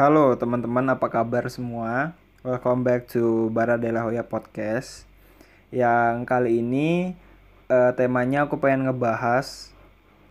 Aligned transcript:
Halo 0.00 0.32
teman-teman, 0.32 0.96
apa 0.96 1.12
kabar 1.12 1.44
semua? 1.52 2.16
Welcome 2.40 2.88
back 2.88 3.12
to 3.12 3.52
Baradela 3.52 4.00
Hoya 4.00 4.24
Podcast. 4.24 5.04
Yang 5.68 6.24
kali 6.24 6.64
ini 6.64 7.12
eh, 7.68 7.92
temanya 7.92 8.48
aku 8.48 8.56
pengen 8.56 8.88
ngebahas 8.88 9.76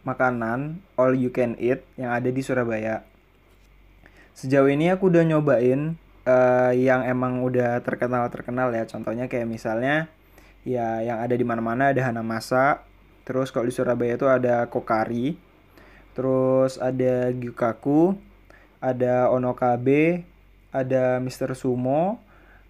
makanan 0.02 0.82
all 0.98 1.13
you 1.13 1.30
can 1.30 1.54
eat 1.62 1.86
yang 2.02 2.09
ada 2.09 2.34
di 2.34 2.41
Surabaya. 2.41 3.05
Sejauh 4.34 4.73
ini 4.73 4.90
aku 4.90 5.13
udah 5.13 5.21
nyobain 5.21 6.02
eh, 6.26 6.72
yang 6.73 7.05
emang 7.05 7.45
udah 7.45 7.77
terkenal-terkenal 7.86 8.73
ya. 8.73 8.90
Contohnya 8.90 9.30
kayak 9.30 9.45
misalnya 9.45 10.09
ya 10.66 10.98
yang 11.05 11.22
ada 11.22 11.38
di 11.38 11.45
mana-mana 11.45 11.94
ada 11.94 12.02
Hanamasa. 12.09 12.81
Terus 13.22 13.54
kalau 13.54 13.70
di 13.70 13.73
Surabaya 13.77 14.17
itu 14.17 14.26
ada 14.26 14.66
Kokari. 14.66 15.38
Terus 16.17 16.81
ada 16.81 17.30
Gyukaku, 17.30 18.17
ada 18.80 19.28
Onokabe, 19.32 20.24
ada 20.72 21.20
Mr. 21.20 21.56
Sumo, 21.56 22.20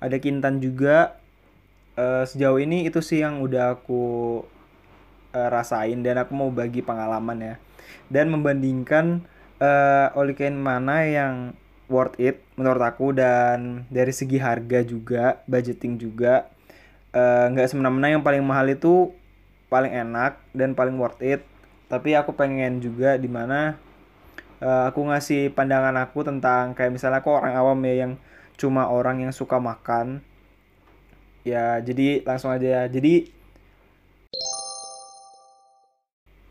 ada 0.02 0.18
Kintan 0.18 0.62
juga. 0.62 1.18
Eh, 1.98 2.26
sejauh 2.26 2.58
ini 2.62 2.85
itu 2.90 3.02
sih 3.02 3.22
yang 3.22 3.41
udah 3.41 3.77
aku 3.80 4.44
eh, 5.34 5.49
rasain 5.49 6.02
dan 6.02 6.22
aku 6.22 6.34
mau 6.34 6.49
bagi 6.49 6.82
pengalaman 6.82 7.40
ya. 7.40 7.55
Dan 8.09 8.34
membandingkan 8.34 9.26
eh 9.59 10.08
you 10.16 10.35
can 10.40 10.55
eat 10.55 10.63
mana 10.63 11.04
yang 11.04 11.34
worth 11.91 12.16
it 12.16 12.40
menurut 12.55 12.80
aku 12.80 13.12
dan 13.12 13.84
dari 13.91 14.13
segi 14.16 14.40
harga 14.40 14.85
juga, 14.85 15.41
budgeting 15.49 15.99
juga 15.99 16.48
eh, 17.13 17.46
nggak 17.54 17.70
semena-mena 17.70 18.18
yang 18.18 18.23
paling 18.26 18.44
mahal 18.46 18.70
itu 18.70 19.13
paling 19.70 19.94
enak 19.94 20.41
dan 20.54 20.73
paling 20.73 20.98
worth 20.98 21.21
it. 21.21 21.46
Tapi 21.90 22.13
aku 22.13 22.38
pengen 22.38 22.82
juga 22.82 23.18
di 23.18 23.26
mana 23.30 23.77
eh, 24.63 24.84
aku 24.90 24.99
ngasih 25.10 25.52
pandangan 25.55 25.96
aku 25.99 26.24
tentang 26.27 26.76
kayak 26.76 26.91
misalnya 26.96 27.24
aku 27.24 27.32
orang 27.35 27.55
awam 27.55 27.79
ya 27.88 28.07
yang 28.07 28.13
cuma 28.60 28.91
orang 28.91 29.24
yang 29.24 29.34
suka 29.35 29.57
makan. 29.57 30.21
Ya 31.48 31.79
jadi 31.79 32.21
langsung 32.27 32.51
aja 32.51 32.68
ya. 32.68 32.84
Jadi 32.91 33.32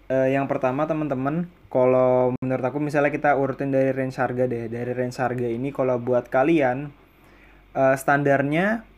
eh, 0.08 0.28
yang 0.32 0.48
pertama 0.48 0.88
teman-teman 0.88 1.48
kalau 1.68 2.32
menurut 2.40 2.64
aku 2.64 2.80
misalnya 2.80 3.12
kita 3.12 3.36
urutin 3.36 3.68
dari 3.68 3.92
range 3.92 4.16
harga 4.16 4.44
deh. 4.48 4.72
Dari 4.72 4.92
range 4.96 5.18
harga 5.20 5.46
ini 5.48 5.68
kalau 5.70 6.00
buat 6.00 6.32
kalian 6.32 6.88
eh, 7.76 7.96
standarnya 8.00 8.88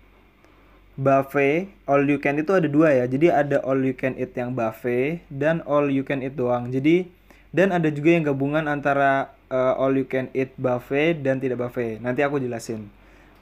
buffet 1.01 1.73
all 1.89 2.05
you 2.05 2.21
can 2.23 2.39
itu 2.39 2.55
ada 2.55 2.71
dua 2.71 2.95
ya. 2.95 3.05
Jadi 3.11 3.27
ada 3.33 3.59
all 3.67 3.83
you 3.83 3.95
can 3.99 4.15
eat 4.15 4.37
yang 4.39 4.55
buffet 4.55 5.27
dan 5.33 5.67
all 5.67 5.91
you 5.91 6.07
can 6.07 6.23
eat 6.23 6.39
doang. 6.39 6.71
Jadi 6.71 7.20
dan 7.51 7.75
ada 7.75 7.91
juga 7.91 8.15
yang 8.15 8.25
gabungan 8.27 8.67
antara 8.71 9.35
eh, 9.51 9.75
all 9.79 9.95
you 9.99 10.07
can 10.07 10.31
eat 10.31 10.55
buffet 10.55 11.19
dan 11.23 11.43
tidak 11.43 11.59
buffet. 11.59 11.99
Nanti 11.99 12.23
aku 12.23 12.39
jelasin. 12.39 12.87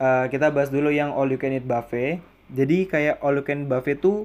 Eh, 0.00 0.24
kita 0.32 0.48
bahas 0.54 0.72
dulu 0.72 0.88
yang 0.88 1.12
all 1.12 1.28
you 1.28 1.40
can 1.40 1.52
eat 1.52 1.66
buffet. 1.68 2.24
Jadi 2.48 2.88
kayak 2.88 3.20
all 3.20 3.36
you 3.36 3.44
can 3.44 3.66
eat 3.66 3.70
buffet 3.70 4.00
tuh 4.00 4.24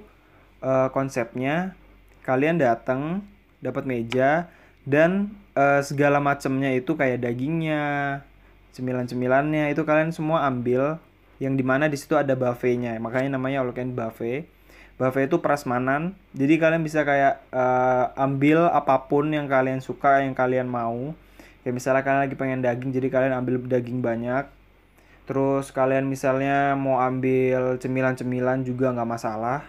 eh, 0.64 0.88
konsepnya 0.96 1.76
kalian 2.24 2.56
datang 2.56 3.28
dapat 3.60 3.84
meja 3.84 4.48
dan 4.88 5.36
eh, 5.60 5.84
segala 5.84 6.24
macamnya 6.24 6.72
itu 6.72 6.96
kayak 6.96 7.20
dagingnya 7.20 7.82
cemilan-cemilannya 8.72 9.70
itu 9.70 9.84
kalian 9.86 10.16
semua 10.16 10.48
ambil 10.48 10.98
yang 11.38 11.60
di 11.60 11.66
mana 11.66 11.92
di 11.92 12.00
situ 12.00 12.16
ada 12.16 12.40
buffetnya. 12.40 12.96
Makanya 13.04 13.36
namanya 13.36 13.60
all 13.60 13.70
you 13.70 13.76
can 13.76 13.92
eat 13.92 14.00
buffet 14.00 14.53
buffet 14.98 15.26
itu 15.30 15.42
prasmanan. 15.42 16.14
Jadi 16.38 16.62
kalian 16.62 16.84
bisa 16.86 17.02
kayak 17.02 17.42
eh, 17.50 18.06
ambil 18.20 18.70
apa 18.70 19.10
pun 19.10 19.30
yang 19.34 19.50
kalian 19.50 19.82
suka 19.82 20.22
yang 20.22 20.38
kalian 20.38 20.70
mau. 20.70 21.18
Kayak 21.64 21.76
misalnya 21.80 22.04
kalian 22.04 22.22
lagi 22.28 22.36
pengen 22.36 22.60
daging 22.62 22.92
jadi 22.92 23.08
kalian 23.10 23.34
ambil 23.40 23.56
daging 23.66 24.04
banyak. 24.04 24.46
Terus 25.24 25.72
kalian 25.72 26.04
misalnya 26.12 26.76
mau 26.76 27.00
ambil 27.00 27.80
cemilan-cemilan 27.80 28.68
juga 28.68 28.92
nggak 28.92 29.10
masalah. 29.10 29.64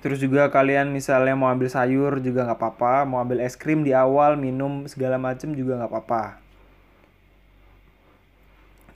Terus 0.00 0.22
juga 0.22 0.48
kalian 0.48 0.94
misalnya 0.94 1.34
mau 1.36 1.50
ambil 1.50 1.68
sayur 1.68 2.22
juga 2.22 2.46
nggak 2.46 2.58
apa-apa, 2.62 3.04
mau 3.04 3.18
ambil 3.20 3.42
es 3.42 3.58
krim 3.58 3.82
di 3.82 3.90
awal, 3.90 4.38
minum 4.38 4.86
segala 4.86 5.18
macem 5.20 5.52
juga 5.52 5.76
nggak 5.82 5.90
apa-apa. 5.92 6.24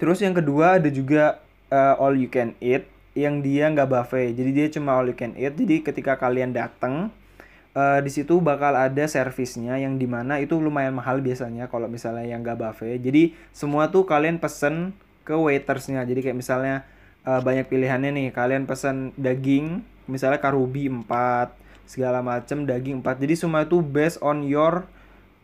Terus 0.01 0.25
yang 0.25 0.33
kedua 0.33 0.81
ada 0.81 0.89
juga 0.89 1.45
eh, 1.69 1.95
all 2.01 2.17
you 2.17 2.33
can 2.33 2.57
eat 2.65 2.89
yang 3.27 3.45
dia 3.45 3.69
nggak 3.69 3.89
buffet. 3.89 4.33
Jadi 4.33 4.51
dia 4.51 4.67
cuma 4.73 4.97
all 4.97 5.13
you 5.13 5.17
can 5.17 5.37
eat. 5.37 5.53
Jadi 5.57 5.85
ketika 5.85 6.17
kalian 6.17 6.57
datang 6.57 7.13
eh, 7.77 8.01
di 8.01 8.11
situ 8.11 8.41
bakal 8.41 8.75
ada 8.75 9.05
servisnya 9.07 9.77
yang 9.79 10.01
di 10.01 10.09
mana 10.09 10.41
itu 10.41 10.57
lumayan 10.59 10.97
mahal 10.97 11.21
biasanya 11.21 11.69
kalau 11.69 11.87
misalnya 11.87 12.25
yang 12.25 12.41
nggak 12.41 12.59
buffet. 12.59 12.99
Jadi 12.99 13.37
semua 13.53 13.93
tuh 13.93 14.09
kalian 14.09 14.41
pesen 14.41 14.97
ke 15.23 15.37
waitersnya. 15.37 16.03
Jadi 16.09 16.21
kayak 16.25 16.39
misalnya 16.39 16.83
eh, 17.29 17.41
banyak 17.41 17.69
pilihannya 17.69 18.11
nih. 18.17 18.29
Kalian 18.33 18.65
pesen 18.65 19.13
daging, 19.21 19.85
misalnya 20.09 20.41
karubi 20.41 20.89
4, 20.89 21.07
segala 21.85 22.25
macem 22.25 22.65
daging 22.65 23.05
4. 23.05 23.23
Jadi 23.23 23.35
semua 23.37 23.67
itu 23.67 23.85
based 23.85 24.19
on 24.25 24.43
your 24.47 24.89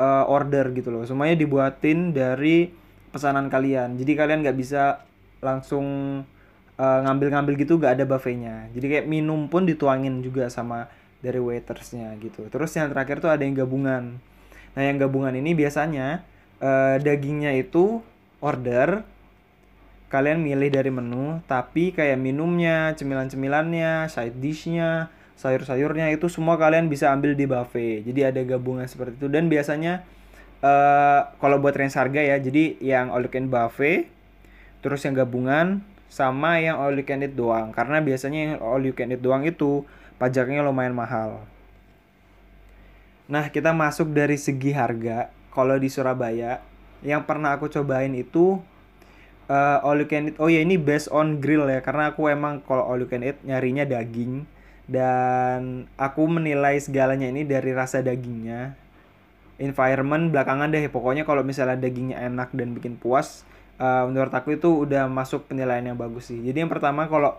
eh, 0.00 0.24
order 0.26 0.72
gitu 0.72 0.88
loh. 0.88 1.04
Semuanya 1.04 1.36
dibuatin 1.36 2.16
dari 2.16 2.72
pesanan 3.10 3.48
kalian. 3.48 3.96
Jadi 3.96 4.12
kalian 4.12 4.44
nggak 4.44 4.58
bisa 4.58 5.06
langsung 5.40 5.86
eh, 6.76 6.98
ngambil-ngambil 7.04 7.54
gitu 7.60 7.80
nggak 7.80 8.00
ada 8.00 8.04
buffetnya. 8.08 8.68
Jadi 8.72 8.86
kayak 8.86 9.06
minum 9.08 9.48
pun 9.50 9.64
dituangin 9.64 10.20
juga 10.20 10.48
sama 10.52 10.88
dari 11.20 11.40
waitersnya 11.40 12.14
gitu. 12.22 12.46
Terus 12.52 12.70
yang 12.76 12.92
terakhir 12.92 13.18
tuh 13.18 13.32
ada 13.32 13.42
yang 13.42 13.56
gabungan. 13.56 14.20
Nah 14.76 14.82
yang 14.82 15.00
gabungan 15.00 15.32
ini 15.34 15.56
biasanya 15.56 16.22
eh, 16.60 16.96
dagingnya 17.00 17.56
itu 17.56 18.00
order 18.40 19.04
kalian 20.06 20.38
milih 20.38 20.70
dari 20.70 20.90
menu 20.94 21.42
tapi 21.50 21.90
kayak 21.90 22.14
minumnya 22.16 22.94
cemilan-cemilannya 22.94 24.06
side 24.06 24.38
dishnya 24.38 25.10
sayur-sayurnya 25.36 26.14
itu 26.14 26.30
semua 26.30 26.54
kalian 26.56 26.86
bisa 26.86 27.10
ambil 27.10 27.34
di 27.34 27.44
buffet 27.44 28.06
jadi 28.06 28.30
ada 28.30 28.40
gabungan 28.46 28.86
seperti 28.86 29.18
itu 29.18 29.28
dan 29.28 29.50
biasanya 29.50 30.06
eh 30.62 31.20
kalau 31.42 31.58
buat 31.60 31.74
range 31.76 31.98
harga 31.98 32.22
ya 32.22 32.38
jadi 32.38 32.78
yang 32.80 33.12
all 33.12 33.26
you 33.26 33.32
can 33.32 33.50
buffet 33.50 34.08
terus 34.80 35.02
yang 35.02 35.18
gabungan 35.18 35.82
sama 36.06 36.62
yang 36.62 36.78
all 36.78 36.94
you 36.94 37.04
can 37.06 37.22
eat 37.22 37.34
doang. 37.34 37.74
Karena 37.74 37.98
biasanya 38.00 38.40
yang 38.54 38.58
all 38.62 38.82
you 38.82 38.94
can 38.94 39.12
eat 39.12 39.22
doang 39.22 39.42
itu 39.46 39.84
pajaknya 40.16 40.64
lumayan 40.64 40.96
mahal. 40.96 41.44
Nah 43.26 43.50
kita 43.50 43.74
masuk 43.74 44.14
dari 44.14 44.38
segi 44.38 44.70
harga. 44.70 45.30
Kalau 45.50 45.76
di 45.80 45.88
Surabaya 45.90 46.62
yang 47.04 47.24
pernah 47.24 47.56
aku 47.56 47.68
cobain 47.68 48.12
itu 48.14 48.60
eh, 49.50 49.78
all 49.82 50.00
you 50.00 50.08
can 50.08 50.32
eat. 50.32 50.36
Oh 50.38 50.48
ya 50.48 50.62
ini 50.62 50.78
based 50.78 51.10
on 51.10 51.42
grill 51.42 51.66
ya. 51.66 51.82
Karena 51.82 52.14
aku 52.14 52.30
emang 52.30 52.62
kalau 52.62 52.86
all 52.86 53.02
you 53.02 53.10
can 53.10 53.26
eat 53.26 53.38
nyarinya 53.42 53.84
daging. 53.84 54.46
Dan 54.86 55.90
aku 55.98 56.30
menilai 56.30 56.78
segalanya 56.78 57.26
ini 57.26 57.42
dari 57.42 57.74
rasa 57.74 58.06
dagingnya. 58.06 58.78
Environment 59.58 60.30
belakangan 60.30 60.70
deh. 60.70 60.86
Pokoknya 60.86 61.26
kalau 61.26 61.42
misalnya 61.42 61.74
dagingnya 61.74 62.22
enak 62.22 62.54
dan 62.54 62.70
bikin 62.70 62.94
puas 62.94 63.42
eh, 63.80 64.04
menurut 64.08 64.32
aku 64.32 64.56
itu 64.56 64.86
udah 64.88 65.08
masuk 65.08 65.48
penilaian 65.48 65.84
yang 65.84 65.98
bagus 65.98 66.32
sih. 66.32 66.40
Jadi 66.40 66.64
yang 66.64 66.72
pertama 66.72 67.08
kalau 67.08 67.36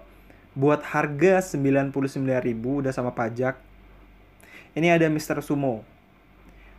buat 0.58 0.82
harga 0.82 1.42
99.000 1.42 1.94
udah 2.64 2.92
sama 2.94 3.14
pajak. 3.14 3.62
Ini 4.74 4.94
ada 4.94 5.10
Mr. 5.10 5.42
Sumo. 5.46 5.86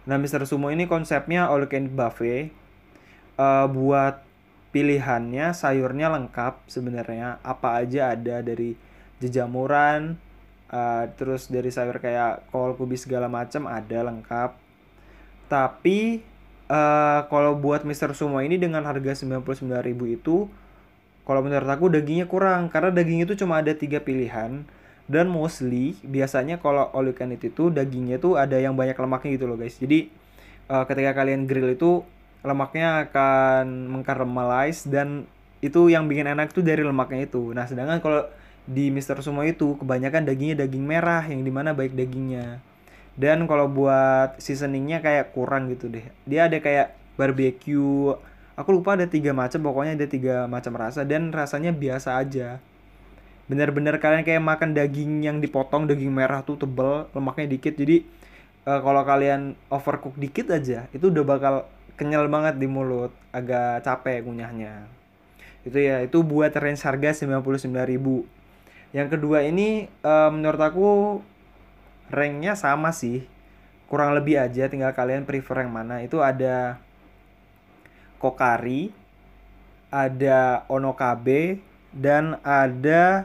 Nah, 0.07 0.19
Mr. 0.19 0.47
Sumo 0.47 0.71
ini 0.71 0.87
konsepnya 0.91 1.47
all 1.51 1.67
you 1.67 1.71
can 1.71 1.87
eat 1.87 1.95
buffet. 1.95 2.51
Eh, 3.39 3.67
buat 3.71 4.27
pilihannya 4.75 5.55
sayurnya 5.55 6.11
lengkap 6.13 6.67
sebenarnya 6.69 7.41
apa 7.41 7.81
aja 7.81 8.13
ada 8.13 8.43
dari 8.45 8.75
jejamuran 9.23 10.19
eh, 10.69 11.05
terus 11.17 11.49
dari 11.49 11.71
sayur 11.73 12.03
kayak 12.03 12.51
kol 12.53 12.75
kubis 12.77 13.07
segala 13.09 13.31
macam 13.31 13.65
ada 13.71 14.05
lengkap 14.11 14.59
tapi 15.49 16.21
eh, 16.69 17.21
kalau 17.29 17.57
buat 17.57 17.83
Mr. 17.83 18.13
Sumo 18.15 18.39
ini 18.45 18.61
dengan 18.61 18.85
harga 18.85 19.25
99.000 19.25 20.17
itu 20.17 20.49
kalau 21.29 21.41
menurut 21.45 21.69
aku 21.69 21.93
dagingnya 21.93 22.25
kurang 22.25 22.73
karena 22.73 22.89
daging 22.89 23.29
itu 23.29 23.37
cuma 23.37 23.61
ada 23.61 23.77
tiga 23.77 24.01
pilihan 24.01 24.65
dan 25.09 25.27
mostly 25.29 25.97
biasanya 26.05 26.61
kalau 26.61 26.89
all 26.93 27.09
you 27.09 27.17
can 27.17 27.33
eat 27.33 27.45
itu 27.45 27.69
dagingnya 27.69 28.21
tuh 28.21 28.37
ada 28.37 28.57
yang 28.61 28.77
banyak 28.77 28.97
lemaknya 28.97 29.31
gitu 29.37 29.45
loh 29.49 29.57
guys 29.57 29.77
jadi 29.77 30.09
eh, 30.69 30.85
ketika 30.89 31.13
kalian 31.17 31.45
grill 31.49 31.73
itu 31.73 32.05
lemaknya 32.47 33.09
akan 33.09 33.91
mengkaramelize 33.91 34.87
dan 34.87 35.27
itu 35.59 35.91
yang 35.91 36.07
bikin 36.07 36.31
enak 36.31 36.55
tuh 36.55 36.63
dari 36.63 36.87
lemaknya 36.87 37.27
itu. 37.27 37.51
Nah, 37.51 37.67
sedangkan 37.67 37.99
kalau 37.99 38.23
di 38.69 38.93
Mister 38.95 39.19
Sumo 39.25 39.43
itu 39.43 39.75
kebanyakan 39.81 40.29
dagingnya 40.29 40.67
daging 40.67 40.85
merah 40.85 41.25
yang 41.27 41.43
di 41.43 41.51
mana 41.51 41.75
baik 41.75 41.99
dagingnya. 41.99 42.63
Dan 43.19 43.51
kalau 43.51 43.67
buat 43.67 44.39
seasoningnya 44.39 45.03
kayak 45.03 45.35
kurang 45.35 45.67
gitu 45.75 45.91
deh. 45.91 46.07
Dia 46.23 46.47
ada 46.47 46.63
kayak 46.63 46.95
barbecue. 47.19 48.15
Aku 48.55 48.71
lupa 48.71 48.95
ada 48.95 49.11
tiga 49.11 49.35
macam, 49.35 49.59
pokoknya 49.59 49.99
ada 49.99 50.07
tiga 50.07 50.47
macam 50.47 50.75
rasa 50.79 51.03
dan 51.03 51.35
rasanya 51.35 51.75
biasa 51.75 52.19
aja. 52.19 52.63
Bener-bener 53.51 53.99
kalian 53.99 54.23
kayak 54.23 54.43
makan 54.43 54.71
daging 54.75 55.27
yang 55.27 55.43
dipotong 55.43 55.91
daging 55.91 56.15
merah 56.15 56.47
tuh 56.47 56.59
tebel, 56.59 57.11
lemaknya 57.15 57.59
dikit. 57.59 57.75
Jadi 57.75 58.07
eh, 58.67 58.81
kalau 58.83 59.03
kalian 59.03 59.59
overcook 59.71 60.15
dikit 60.15 60.55
aja, 60.55 60.87
itu 60.95 61.11
udah 61.11 61.25
bakal 61.27 61.55
kenyal 61.99 62.31
banget 62.31 62.63
di 62.63 62.71
mulut 62.71 63.11
agak 63.35 63.83
capek 63.83 64.23
ngunyahnya 64.23 64.99
itu 65.67 65.79
ya 65.85 66.01
itu 66.07 66.23
buat 66.23 66.55
range 66.55 66.81
harga 66.81 67.27
99.000 67.27 67.69
yang 68.97 69.09
kedua 69.13 69.45
ini 69.45 69.91
uh, 70.01 70.31
menurut 70.33 70.63
aku 70.63 70.89
ranknya 72.09 72.59
sama 72.59 72.91
sih. 72.93 73.25
Kurang 73.89 74.13
lebih 74.13 74.37
aja 74.37 74.69
tinggal 74.69 74.93
kalian 74.93 75.25
prefer 75.25 75.65
yang 75.65 75.73
mana. 75.73 76.05
Itu 76.05 76.21
ada 76.21 76.77
Kokari 78.19 78.93
ada 79.89 80.69
Onokabe 80.69 81.65
dan 81.95 82.37
ada 82.45 83.25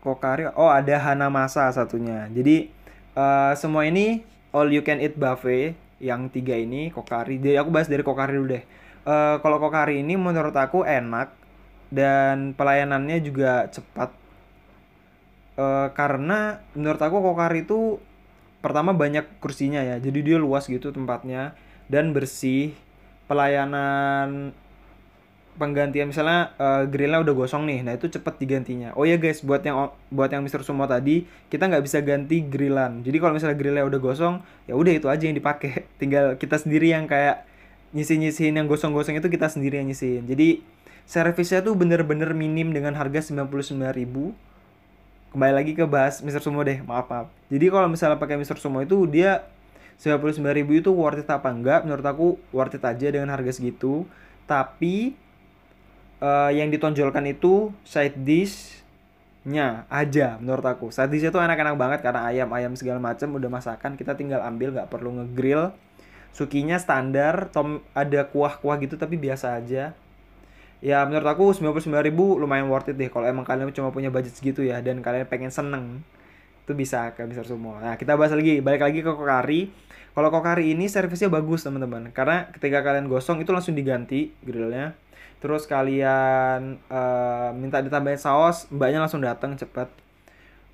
Kokari 0.00 0.48
oh 0.56 0.70
ada 0.72 0.96
Hanamasa 0.96 1.68
satunya. 1.74 2.30
Jadi 2.32 2.72
uh, 3.12 3.52
semua 3.58 3.84
ini 3.84 4.24
all 4.54 4.72
you 4.72 4.80
can 4.80 5.02
eat 5.02 5.18
buffet 5.18 5.76
yang 6.00 6.32
tiga 6.32 6.56
ini 6.56 6.88
Kokari. 6.88 7.36
Jadi 7.36 7.60
aku 7.60 7.68
bahas 7.68 7.90
dari 7.90 8.00
Kokari 8.00 8.38
dulu 8.38 8.56
deh. 8.56 8.64
Uh, 9.04 9.36
kalau 9.44 9.60
Kokari 9.60 10.00
ini 10.00 10.16
menurut 10.16 10.54
aku 10.56 10.86
enak 10.86 11.34
dan 11.92 12.52
pelayanannya 12.56 13.20
juga 13.20 13.68
cepat 13.68 14.12
uh, 15.58 15.90
karena 15.92 16.62
menurut 16.78 17.02
aku 17.02 17.18
Kokari 17.18 17.66
itu 17.66 17.98
pertama 18.62 18.94
banyak 18.94 19.26
kursinya 19.42 19.82
ya. 19.82 19.98
Jadi 19.98 20.22
dia 20.22 20.38
luas 20.38 20.70
gitu 20.70 20.94
tempatnya 20.94 21.58
dan 21.90 22.14
bersih. 22.14 22.72
Pelayanan 23.28 24.56
penggantian 25.60 26.08
misalnya 26.08 26.54
uh, 26.56 26.86
grillnya 26.86 27.18
udah 27.18 27.34
gosong 27.34 27.66
nih 27.66 27.82
nah 27.84 27.92
itu 27.92 28.08
cepet 28.08 28.40
digantinya. 28.40 28.94
Oh 28.96 29.04
ya 29.04 29.20
guys 29.20 29.44
buat 29.44 29.60
yang 29.60 29.92
buat 30.08 30.30
yang 30.32 30.46
Mister 30.46 30.64
Sumo 30.64 30.88
tadi 30.88 31.28
kita 31.52 31.68
nggak 31.68 31.84
bisa 31.84 32.00
ganti 32.00 32.40
grillan. 32.46 33.04
Jadi 33.04 33.20
kalau 33.20 33.36
misalnya 33.36 33.58
grillnya 33.58 33.84
udah 33.84 34.00
gosong 34.00 34.40
ya 34.64 34.78
udah 34.78 34.92
itu 34.96 35.12
aja 35.12 35.28
yang 35.28 35.36
dipakai. 35.36 35.84
Tinggal 36.00 36.40
kita 36.40 36.56
sendiri 36.56 36.94
yang 36.94 37.04
kayak 37.04 37.44
nyisi 37.92 38.20
nyisiin 38.20 38.56
yang 38.60 38.68
gosong-gosong 38.68 39.16
itu 39.16 39.28
kita 39.32 39.48
sendiri 39.48 39.80
yang 39.80 39.88
nyisiin 39.88 40.28
jadi 40.28 40.60
servisnya 41.08 41.64
tuh 41.64 41.72
bener-bener 41.72 42.36
minim 42.36 42.76
dengan 42.76 42.92
harga 42.92 43.24
99.000 43.32 43.80
kembali 45.28 45.52
lagi 45.52 45.72
ke 45.76 45.84
bahas 45.84 46.24
Mister 46.24 46.40
Sumo 46.40 46.64
deh 46.64 46.80
maaf 46.80 47.08
maaf. 47.08 47.28
Jadi 47.52 47.68
kalau 47.68 47.88
misalnya 47.88 48.16
pakai 48.16 48.40
Mister 48.40 48.56
Sumo 48.56 48.80
itu 48.80 49.04
dia 49.04 49.44
99.000 49.98 50.40
itu 50.78 50.90
worth 50.94 51.20
it 51.20 51.28
apa 51.28 51.50
enggak? 51.50 51.82
Menurut 51.82 52.06
aku 52.06 52.26
worth 52.54 52.78
it 52.78 52.84
aja 52.86 53.10
dengan 53.10 53.34
harga 53.34 53.50
segitu. 53.50 54.06
Tapi 54.46 55.18
uh, 56.22 56.54
yang 56.54 56.70
ditonjolkan 56.70 57.26
itu 57.28 57.74
side 57.82 58.16
dish-nya 58.22 59.84
aja 59.90 60.38
menurut 60.38 60.64
aku. 60.64 60.94
Side 60.94 61.10
dish 61.10 61.26
itu 61.26 61.36
enak-enak 61.36 61.76
banget 61.76 62.00
karena 62.00 62.24
ayam-ayam 62.30 62.72
segala 62.78 63.02
macam 63.02 63.34
udah 63.36 63.50
masakan 63.50 63.98
kita 63.98 64.14
tinggal 64.14 64.40
ambil 64.40 64.72
nggak 64.72 64.88
perlu 64.88 65.18
ngegrill. 65.18 65.74
Sukinya 66.32 66.78
standar 66.78 67.50
tom 67.50 67.82
ada 67.92 68.22
kuah-kuah 68.30 68.78
gitu 68.78 68.94
tapi 68.94 69.18
biasa 69.18 69.58
aja 69.58 69.98
ya 70.78 71.02
menurut 71.06 71.26
aku 71.26 71.44
99 71.50 71.90
ribu 72.06 72.38
lumayan 72.38 72.70
worth 72.70 72.90
it 72.90 72.96
deh 72.98 73.10
kalau 73.10 73.26
emang 73.26 73.42
kalian 73.42 73.74
cuma 73.74 73.90
punya 73.90 74.14
budget 74.14 74.38
segitu 74.38 74.62
ya 74.62 74.78
dan 74.78 75.02
kalian 75.02 75.26
pengen 75.26 75.50
seneng. 75.50 76.06
Itu 76.62 76.76
bisa 76.76 77.16
ke 77.16 77.24
besar 77.24 77.48
semua. 77.48 77.80
Nah 77.80 77.94
kita 77.96 78.14
bahas 78.14 78.30
lagi. 78.34 78.60
Balik 78.60 78.82
lagi 78.84 79.00
ke 79.02 79.10
kokari. 79.10 79.72
Kalau 80.12 80.28
kokari 80.28 80.74
ini 80.74 80.90
servisnya 80.90 81.32
bagus 81.32 81.64
teman-teman. 81.64 82.10
Karena 82.12 82.50
ketika 82.52 82.84
kalian 82.84 83.08
gosong 83.08 83.42
itu 83.42 83.50
langsung 83.50 83.74
diganti 83.74 84.34
grillnya. 84.44 84.94
Terus 85.38 85.70
kalian 85.70 86.82
uh, 86.90 87.54
minta 87.54 87.78
ditambahin 87.78 88.18
saus 88.18 88.66
mbaknya 88.68 89.00
langsung 89.00 89.22
datang 89.22 89.54
cepet. 89.54 89.88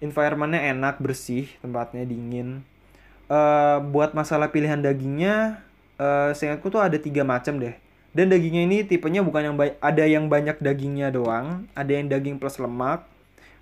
Environmentnya 0.03 0.73
enak 0.73 0.99
bersih 0.99 1.47
tempatnya 1.63 2.03
dingin. 2.09 2.67
Uh, 3.31 3.81
buat 3.81 4.13
masalah 4.13 4.53
pilihan 4.53 4.81
dagingnya 4.83 5.65
uh, 5.97 6.35
seingatku 6.37 6.69
tuh 6.69 6.83
ada 6.85 7.01
tiga 7.01 7.25
macam 7.25 7.57
deh 7.57 7.84
dan 8.15 8.31
dagingnya 8.31 8.63
ini 8.63 8.79
tipenya 8.87 9.27
bukan 9.27 9.43
yang 9.43 9.57
ada 9.83 10.05
yang 10.07 10.31
banyak 10.31 10.63
dagingnya 10.63 11.11
doang, 11.11 11.67
ada 11.75 11.91
yang 11.91 12.07
daging 12.07 12.39
plus 12.39 12.63
lemak, 12.63 13.03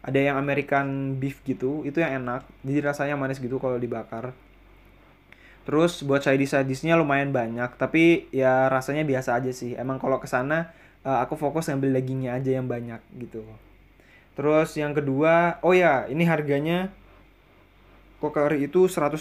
ada 0.05 0.21
yang 0.21 0.37
American 0.37 1.17
beef 1.17 1.41
gitu, 1.49 1.81
itu 1.89 2.05
yang 2.05 2.21
enak. 2.21 2.45
Jadi 2.61 2.79
rasanya 2.85 3.17
manis 3.17 3.41
gitu 3.41 3.57
kalau 3.57 3.81
dibakar. 3.81 4.37
Terus 5.65 6.05
buat 6.05 6.21
side 6.21 6.37
dish 6.37 6.53
side 6.53 6.93
lumayan 6.93 7.33
banyak, 7.33 7.81
tapi 7.81 8.29
ya 8.29 8.69
rasanya 8.69 9.09
biasa 9.09 9.41
aja 9.41 9.49
sih. 9.57 9.73
Emang 9.73 9.97
kalau 9.97 10.21
ke 10.21 10.29
sana 10.29 10.69
uh, 11.01 11.25
aku 11.25 11.41
fokus 11.41 11.73
ngambil 11.73 11.97
dagingnya 11.97 12.37
aja 12.37 12.53
yang 12.53 12.69
banyak 12.69 13.01
gitu. 13.17 13.41
Terus 14.37 14.77
yang 14.77 14.93
kedua, 14.93 15.65
oh 15.65 15.73
ya, 15.73 16.05
ini 16.13 16.29
harganya 16.29 16.93
kokari 18.21 18.69
itu 18.69 18.85
150.000. 18.85 19.17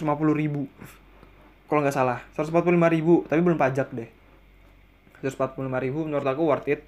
Kalau 1.72 1.80
nggak 1.80 1.96
salah, 1.96 2.20
145.000, 2.36 3.32
tapi 3.32 3.40
belum 3.40 3.56
pajak 3.56 3.96
deh 3.96 4.21
145 5.22 5.62
ribu 5.62 6.10
menurut 6.10 6.26
aku 6.26 6.44
worth 6.50 6.68
it. 6.68 6.82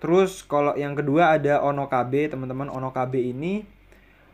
Terus 0.00 0.44
kalau 0.44 0.76
yang 0.76 0.96
kedua 0.96 1.36
ada 1.36 1.64
Ono 1.64 1.88
KB 1.88 2.32
teman-teman. 2.32 2.68
Ono 2.72 2.92
KB 2.92 3.14
ini 3.20 3.64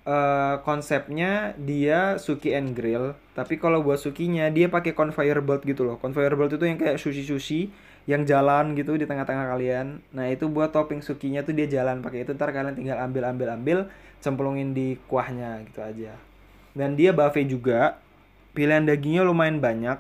uh, 0.07 0.59
konsepnya 0.67 1.55
dia 1.59 2.17
suki 2.19 2.55
and 2.55 2.75
grill. 2.75 3.15
Tapi 3.37 3.61
kalau 3.61 3.83
buat 3.85 4.01
sukinya 4.01 4.49
dia 4.51 4.67
pakai 4.67 4.95
conveyor 4.97 5.43
belt 5.45 5.63
gitu 5.63 5.87
loh. 5.87 5.97
Conveyor 6.03 6.35
belt 6.35 6.59
itu 6.59 6.65
yang 6.67 6.75
kayak 6.75 6.99
sushi 6.99 7.23
sushi 7.23 7.71
yang 8.09 8.25
jalan 8.25 8.75
gitu 8.75 8.97
di 8.97 9.07
tengah-tengah 9.07 9.47
kalian. 9.55 10.03
Nah 10.11 10.27
itu 10.27 10.49
buat 10.51 10.75
topping 10.75 11.05
sukinya 11.05 11.45
tuh 11.45 11.55
dia 11.55 11.71
jalan 11.71 12.03
pakai 12.03 12.27
itu. 12.27 12.35
Ntar 12.35 12.51
kalian 12.51 12.75
tinggal 12.75 12.99
ambil 12.99 13.31
ambil 13.31 13.49
ambil 13.55 13.79
cemplungin 14.19 14.73
di 14.75 14.99
kuahnya 15.07 15.63
gitu 15.69 15.81
aja. 15.85 16.19
Dan 16.75 16.99
dia 16.99 17.15
buffet 17.15 17.47
juga. 17.47 18.01
Pilihan 18.51 18.83
dagingnya 18.83 19.23
lumayan 19.23 19.63
banyak. 19.63 19.99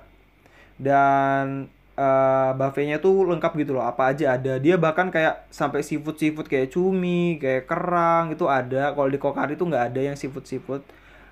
Dan 0.80 1.70
uh, 2.00 2.50
buffetnya 2.56 2.96
tuh 2.96 3.28
lengkap 3.28 3.52
gitu 3.60 3.76
loh. 3.76 3.84
Apa 3.84 4.16
aja 4.16 4.40
ada. 4.40 4.56
Dia 4.56 4.80
bahkan 4.80 5.12
kayak 5.12 5.44
sampai 5.52 5.84
seafood 5.84 6.16
seafood 6.16 6.48
kayak 6.48 6.72
cumi 6.72 7.36
kayak 7.36 7.68
kerang 7.68 8.32
itu 8.32 8.48
ada. 8.48 8.96
Kalau 8.96 9.08
di 9.12 9.20
kokari 9.20 9.54
tuh 9.60 9.68
nggak 9.68 9.84
ada 9.92 10.00
yang 10.00 10.16
seafood 10.16 10.48
seafood 10.48 10.82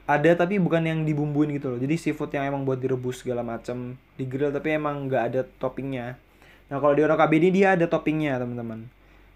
ada 0.08 0.32
tapi 0.32 0.56
bukan 0.56 0.84
yang 0.84 1.00
dibumbuin 1.04 1.52
gitu 1.56 1.72
loh. 1.72 1.78
Jadi 1.80 1.94
seafood 1.96 2.32
yang 2.32 2.48
emang 2.48 2.64
buat 2.68 2.80
direbus 2.80 3.24
segala 3.24 3.40
macam 3.44 3.96
di 4.16 4.24
grill 4.28 4.52
tapi 4.52 4.76
emang 4.76 5.08
nggak 5.08 5.22
ada 5.32 5.40
toppingnya. 5.60 6.16
Nah 6.68 6.76
kalau 6.80 6.92
di 6.92 7.02
Orokabe 7.04 7.40
ini 7.40 7.48
dia 7.52 7.76
ada 7.76 7.88
toppingnya 7.88 8.40
teman-teman. 8.40 8.88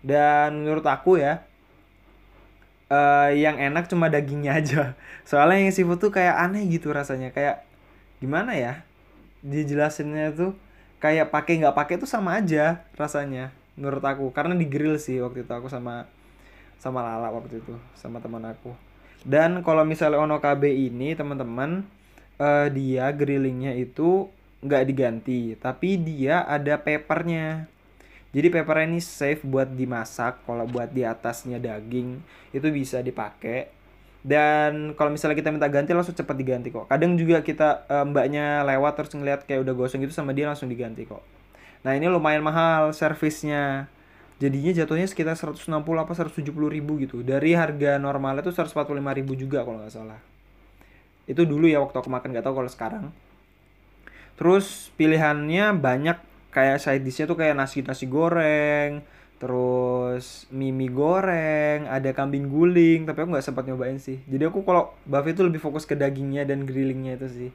Dan 0.02 0.64
menurut 0.64 0.84
aku 0.84 1.20
ya 1.20 1.44
uh, 2.90 3.30
yang 3.32 3.56
enak 3.56 3.88
cuma 3.88 4.08
dagingnya 4.12 4.56
aja. 4.60 4.82
Soalnya 5.24 5.68
yang 5.68 5.74
seafood 5.76 6.00
tuh 6.00 6.12
kayak 6.12 6.36
aneh 6.40 6.64
gitu 6.68 6.92
rasanya. 6.92 7.32
Kayak 7.32 7.64
gimana 8.20 8.56
ya? 8.56 8.84
Dijelasinnya 9.44 10.32
tuh 10.32 10.56
kayak 11.02 11.34
pakai 11.34 11.58
nggak 11.58 11.74
pakai 11.74 11.94
tuh 11.98 12.06
sama 12.06 12.38
aja 12.38 12.86
rasanya 12.94 13.50
menurut 13.74 14.00
aku. 14.06 14.30
Karena 14.30 14.54
di 14.54 14.64
grill 14.70 14.96
sih 15.02 15.18
waktu 15.18 15.42
itu 15.42 15.50
aku 15.50 15.66
sama 15.66 16.06
sama 16.78 17.02
Lala 17.02 17.34
waktu 17.34 17.58
itu 17.58 17.74
sama 17.98 18.22
teman 18.22 18.46
aku. 18.46 18.70
Dan 19.26 19.66
kalau 19.66 19.82
misalnya 19.82 20.22
Ono 20.22 20.38
KB 20.38 20.70
ini 20.70 21.18
teman-teman 21.18 21.82
uh, 22.38 22.66
dia 22.70 23.10
grillingnya 23.10 23.74
itu 23.78 24.30
nggak 24.62 24.84
diganti 24.86 25.58
tapi 25.58 25.98
dia 25.98 26.46
ada 26.46 26.78
papernya 26.78 27.66
jadi 28.32 28.48
paper 28.48 28.86
ini 28.86 29.02
safe 29.02 29.42
buat 29.42 29.66
dimasak 29.66 30.46
kalau 30.46 30.64
buat 30.70 30.94
di 30.94 31.02
atasnya 31.02 31.58
daging 31.58 32.22
itu 32.54 32.66
bisa 32.70 33.02
dipakai 33.02 33.74
dan 34.22 34.94
kalau 34.94 35.10
misalnya 35.10 35.34
kita 35.34 35.50
minta 35.50 35.66
ganti 35.66 35.90
langsung 35.90 36.14
cepat 36.14 36.38
diganti 36.38 36.70
kok. 36.70 36.86
Kadang 36.86 37.18
juga 37.18 37.42
kita 37.42 37.90
e, 37.90 37.96
mbaknya 38.06 38.62
lewat 38.62 38.94
terus 38.94 39.10
ngeliat 39.18 39.42
kayak 39.42 39.66
udah 39.66 39.74
gosong 39.74 39.98
gitu 40.06 40.14
sama 40.14 40.30
dia 40.30 40.46
langsung 40.46 40.70
diganti 40.70 41.02
kok. 41.02 41.22
Nah 41.82 41.98
ini 41.98 42.06
lumayan 42.06 42.46
mahal 42.46 42.94
servisnya. 42.94 43.90
Jadinya 44.38 44.70
jatuhnya 44.74 45.10
sekitar 45.10 45.34
160 45.34 45.66
apa 45.74 46.12
170 46.14 46.38
ribu 46.70 47.02
gitu. 47.02 47.26
Dari 47.26 47.58
harga 47.58 47.98
normalnya 47.98 48.46
tuh 48.46 48.54
145 48.54 48.94
ribu 48.94 49.34
juga 49.34 49.66
kalau 49.66 49.82
nggak 49.82 49.90
salah. 49.90 50.18
Itu 51.26 51.42
dulu 51.42 51.66
ya 51.66 51.82
waktu 51.82 51.98
aku 51.98 52.10
makan 52.10 52.30
nggak 52.30 52.46
tahu 52.46 52.54
kalau 52.62 52.70
sekarang. 52.70 53.04
Terus 54.38 54.94
pilihannya 54.94 55.74
banyak. 55.74 56.18
Kayak 56.52 56.84
side 56.84 57.02
dishnya 57.02 57.24
tuh 57.26 57.34
kayak 57.34 57.56
nasi 57.56 57.80
nasi 57.80 58.04
goreng 58.06 59.02
terus 59.42 60.46
mie 60.54 60.86
goreng, 60.86 61.90
ada 61.90 62.14
kambing 62.14 62.46
guling, 62.46 63.02
tapi 63.10 63.26
aku 63.26 63.34
nggak 63.34 63.42
sempat 63.42 63.66
nyobain 63.66 63.98
sih. 63.98 64.22
Jadi 64.30 64.46
aku 64.46 64.62
kalau 64.62 64.94
buffet 65.02 65.34
itu 65.34 65.42
lebih 65.42 65.58
fokus 65.58 65.82
ke 65.82 65.98
dagingnya 65.98 66.46
dan 66.46 66.62
grillingnya 66.62 67.18
itu 67.18 67.26
sih. 67.26 67.50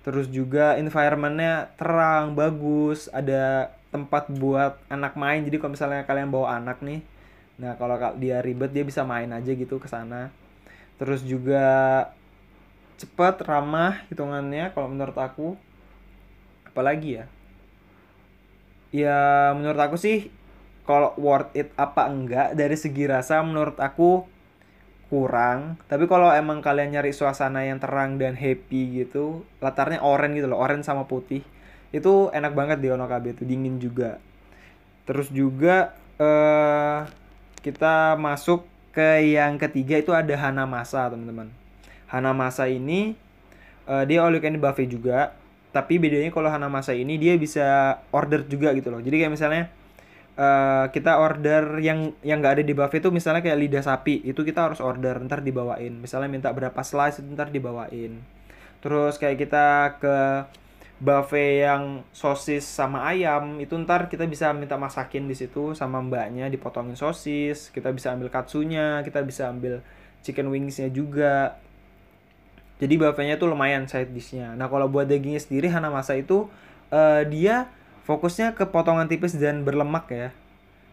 Terus 0.00 0.32
juga 0.32 0.80
environmentnya 0.80 1.68
terang, 1.76 2.32
bagus, 2.32 3.12
ada 3.12 3.76
tempat 3.92 4.32
buat 4.40 4.80
anak 4.88 5.20
main. 5.20 5.44
Jadi 5.44 5.60
kalau 5.60 5.76
misalnya 5.76 6.08
kalian 6.08 6.32
bawa 6.32 6.56
anak 6.56 6.80
nih, 6.80 7.04
nah 7.60 7.76
kalau 7.76 8.00
dia 8.16 8.40
ribet 8.40 8.72
dia 8.72 8.80
bisa 8.80 9.04
main 9.04 9.28
aja 9.36 9.52
gitu 9.52 9.76
ke 9.76 9.92
sana. 9.92 10.32
Terus 10.96 11.20
juga 11.20 11.68
cepat, 12.96 13.44
ramah 13.44 14.00
hitungannya 14.08 14.72
kalau 14.72 14.88
menurut 14.88 15.18
aku. 15.20 15.60
Apalagi 16.64 17.20
ya? 17.20 17.24
Ya 18.96 19.52
menurut 19.52 19.76
aku 19.76 20.00
sih 20.00 20.32
kalau 20.86 21.12
worth 21.18 21.50
it 21.58 21.74
apa 21.74 22.06
enggak 22.06 22.54
dari 22.54 22.78
segi 22.78 23.10
rasa 23.10 23.42
menurut 23.42 23.76
aku 23.82 24.24
kurang. 25.06 25.78
Tapi 25.86 26.06
kalau 26.10 26.30
emang 26.34 26.62
kalian 26.62 26.98
nyari 26.98 27.14
suasana 27.14 27.66
yang 27.66 27.78
terang 27.78 28.18
dan 28.18 28.34
happy 28.34 29.02
gitu 29.04 29.46
latarnya 29.62 30.02
oranye 30.02 30.42
gitu 30.42 30.50
loh 30.50 30.58
oranye 30.58 30.82
sama 30.86 31.06
putih 31.06 31.42
itu 31.94 32.28
enak 32.34 32.52
banget 32.54 32.78
di 32.82 32.90
Onokabe 32.90 33.34
itu 33.34 33.46
dingin 33.46 33.78
juga. 33.78 34.18
Terus 35.06 35.30
juga 35.30 35.94
eh 36.18 37.06
kita 37.62 38.14
masuk 38.18 38.66
ke 38.94 39.36
yang 39.36 39.58
ketiga 39.58 39.98
itu 39.98 40.10
ada 40.14 40.34
Hanamasa 40.38 41.10
teman-teman. 41.10 41.50
Hanamasa 42.10 42.66
ini 42.66 43.14
eh, 43.86 44.04
dia 44.06 44.22
all 44.22 44.34
you 44.34 44.42
can 44.42 44.58
buffet 44.58 44.90
juga. 44.90 45.34
Tapi 45.70 46.00
bedanya 46.00 46.32
kalau 46.34 46.50
Hanamasa 46.50 46.96
ini 46.96 47.14
dia 47.20 47.38
bisa 47.38 47.98
order 48.10 48.42
juga 48.48 48.74
gitu 48.74 48.90
loh. 48.90 48.98
Jadi 48.98 49.22
kayak 49.22 49.32
misalnya 49.34 49.70
eh, 50.36 50.86
kita 50.92 51.18
order 51.18 51.80
yang 51.80 52.12
yang 52.20 52.38
nggak 52.44 52.60
ada 52.60 52.64
di 52.64 52.74
buffet 52.76 53.00
itu 53.00 53.10
misalnya 53.10 53.40
kayak 53.40 53.58
lidah 53.58 53.84
sapi 53.84 54.20
itu 54.22 54.40
kita 54.44 54.68
harus 54.70 54.80
order 54.84 55.18
ntar 55.24 55.40
dibawain. 55.40 55.96
Misalnya 55.96 56.28
minta 56.28 56.48
berapa 56.52 56.80
slice 56.84 57.24
ntar 57.24 57.48
dibawain. 57.50 58.20
Terus 58.84 59.16
kayak 59.16 59.36
kita 59.40 59.66
ke 59.98 60.16
buffet 60.96 61.68
yang 61.68 62.04
sosis 62.12 62.64
sama 62.64 63.04
ayam 63.04 63.60
itu 63.60 63.76
ntar 63.84 64.08
kita 64.08 64.24
bisa 64.24 64.52
minta 64.56 64.80
masakin 64.80 65.28
di 65.28 65.36
situ 65.36 65.76
sama 65.76 66.00
mbaknya 66.00 66.48
dipotongin 66.48 66.96
sosis 66.96 67.68
kita 67.68 67.92
bisa 67.92 68.16
ambil 68.16 68.32
katsunya 68.32 69.04
kita 69.04 69.20
bisa 69.20 69.52
ambil 69.52 69.84
chicken 70.24 70.50
wingsnya 70.50 70.90
juga. 70.90 71.60
Jadi 72.76 72.94
buffetnya 73.00 73.40
tuh 73.40 73.48
lumayan 73.48 73.88
side 73.88 74.12
dishnya. 74.12 74.52
Nah 74.52 74.68
kalau 74.68 74.90
buat 74.90 75.08
dagingnya 75.08 75.40
sendiri 75.40 75.72
Hanamasa 75.72 76.12
itu 76.18 76.50
eh, 76.92 77.24
dia 77.30 77.72
fokusnya 78.06 78.54
ke 78.54 78.64
potongan 78.70 79.10
tipis 79.10 79.34
dan 79.34 79.66
berlemak 79.66 80.06
ya. 80.08 80.30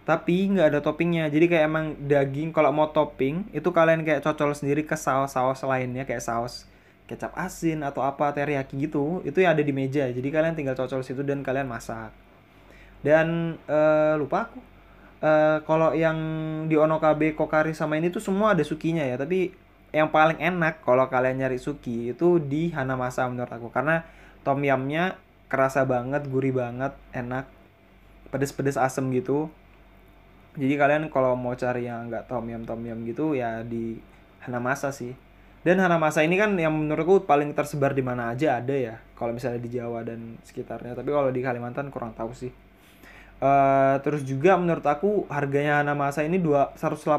Tapi 0.03 0.51
nggak 0.51 0.67
ada 0.73 0.79
toppingnya. 0.83 1.31
Jadi 1.31 1.45
kayak 1.47 1.65
emang 1.69 1.85
daging 2.09 2.51
kalau 2.51 2.73
mau 2.75 2.91
topping 2.91 3.47
itu 3.55 3.69
kalian 3.71 4.03
kayak 4.03 4.25
cocol 4.25 4.51
sendiri 4.51 4.83
ke 4.83 4.97
saus-saus 4.97 5.63
lainnya 5.63 6.03
kayak 6.03 6.25
saus 6.25 6.67
kecap 7.07 7.31
asin 7.37 7.85
atau 7.85 8.03
apa 8.03 8.33
teriyaki 8.35 8.89
gitu. 8.89 9.23
Itu 9.23 9.39
yang 9.39 9.55
ada 9.55 9.63
di 9.63 9.71
meja. 9.71 10.09
Jadi 10.09 10.27
kalian 10.27 10.57
tinggal 10.57 10.75
cocol 10.75 11.05
situ 11.05 11.23
dan 11.23 11.45
kalian 11.45 11.69
masak. 11.69 12.11
Dan 13.05 13.55
eh, 13.69 14.13
lupa 14.19 14.49
aku. 14.49 14.59
Eh, 15.23 15.57
kalau 15.63 15.95
yang 15.95 16.17
di 16.67 16.75
Onokabe 16.75 17.31
Kokari 17.31 17.71
sama 17.71 17.95
ini 17.95 18.11
tuh 18.11 18.19
semua 18.19 18.51
ada 18.57 18.63
sukinya 18.65 19.07
ya. 19.07 19.15
Tapi 19.15 19.55
yang 19.95 20.11
paling 20.11 20.41
enak 20.41 20.81
kalau 20.83 21.05
kalian 21.07 21.45
nyari 21.45 21.61
suki 21.61 22.11
itu 22.11 22.43
di 22.43 22.75
Hanamasa 22.75 23.23
menurut 23.31 23.51
aku. 23.53 23.71
Karena 23.71 24.03
tom 24.43 24.59
yumnya 24.59 25.15
kerasa 25.53 25.85
banget 25.85 26.25
gurih 26.25 26.49
banget 26.49 26.97
enak 27.13 27.45
pedes-pedes 28.33 28.81
asem 28.81 29.05
gitu. 29.13 29.53
Jadi 30.57 30.73
kalian 30.73 31.13
kalau 31.13 31.37
mau 31.37 31.53
cari 31.53 31.85
yang 31.85 32.09
nggak 32.09 32.25
tom 32.25 32.49
yum 32.49 32.65
tom 32.65 32.81
yum 32.81 33.05
gitu 33.05 33.37
ya 33.37 33.61
di 33.61 34.01
Hanamasa 34.41 34.89
sih. 34.89 35.13
Dan 35.61 35.77
Hanamasa 35.77 36.25
ini 36.25 36.41
kan 36.41 36.57
yang 36.57 36.73
menurutku 36.73 37.29
paling 37.29 37.53
tersebar 37.53 37.93
di 37.93 38.01
mana 38.01 38.33
aja 38.33 38.57
ada 38.57 38.73
ya 38.73 38.97
kalau 39.13 39.37
misalnya 39.37 39.61
di 39.61 39.69
Jawa 39.69 40.01
dan 40.01 40.41
sekitarnya. 40.41 40.97
Tapi 40.97 41.13
kalau 41.13 41.29
di 41.29 41.45
Kalimantan 41.45 41.93
kurang 41.93 42.17
tahu 42.17 42.33
sih. 42.33 42.49
Eh, 43.43 43.95
terus 44.01 44.25
juga 44.25 44.57
menurut 44.57 44.85
aku 44.87 45.29
harganya 45.29 45.85
Hanamasa 45.85 46.25
ini 46.25 46.41
dua 46.41 46.73
180 46.79 47.13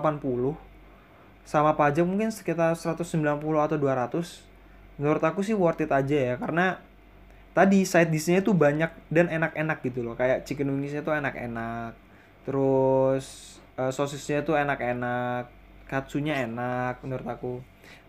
sama 1.44 1.76
pajak 1.76 2.08
mungkin 2.08 2.32
sekitar 2.32 2.72
190 2.72 3.60
atau 3.60 3.76
200 3.76 4.40
menurut 4.96 5.20
aku 5.20 5.44
sih 5.44 5.52
worth 5.52 5.84
it 5.84 5.92
aja 5.92 6.32
ya 6.32 6.34
karena 6.40 6.80
tadi 7.54 7.86
side 7.86 8.10
dishnya 8.10 8.42
tuh 8.42 8.52
banyak 8.52 8.90
dan 9.08 9.30
enak-enak 9.30 9.78
gitu 9.86 10.02
loh. 10.02 10.18
Kayak 10.18 10.44
chicken 10.44 10.74
wingsnya 10.74 11.06
tuh 11.06 11.14
enak-enak. 11.14 11.94
Terus 12.44 13.56
eh, 13.78 13.92
sosisnya 13.94 14.42
tuh 14.42 14.58
enak-enak. 14.58 15.48
Katsunya 15.86 16.42
enak 16.44 17.00
menurut 17.06 17.24
aku. 17.30 17.54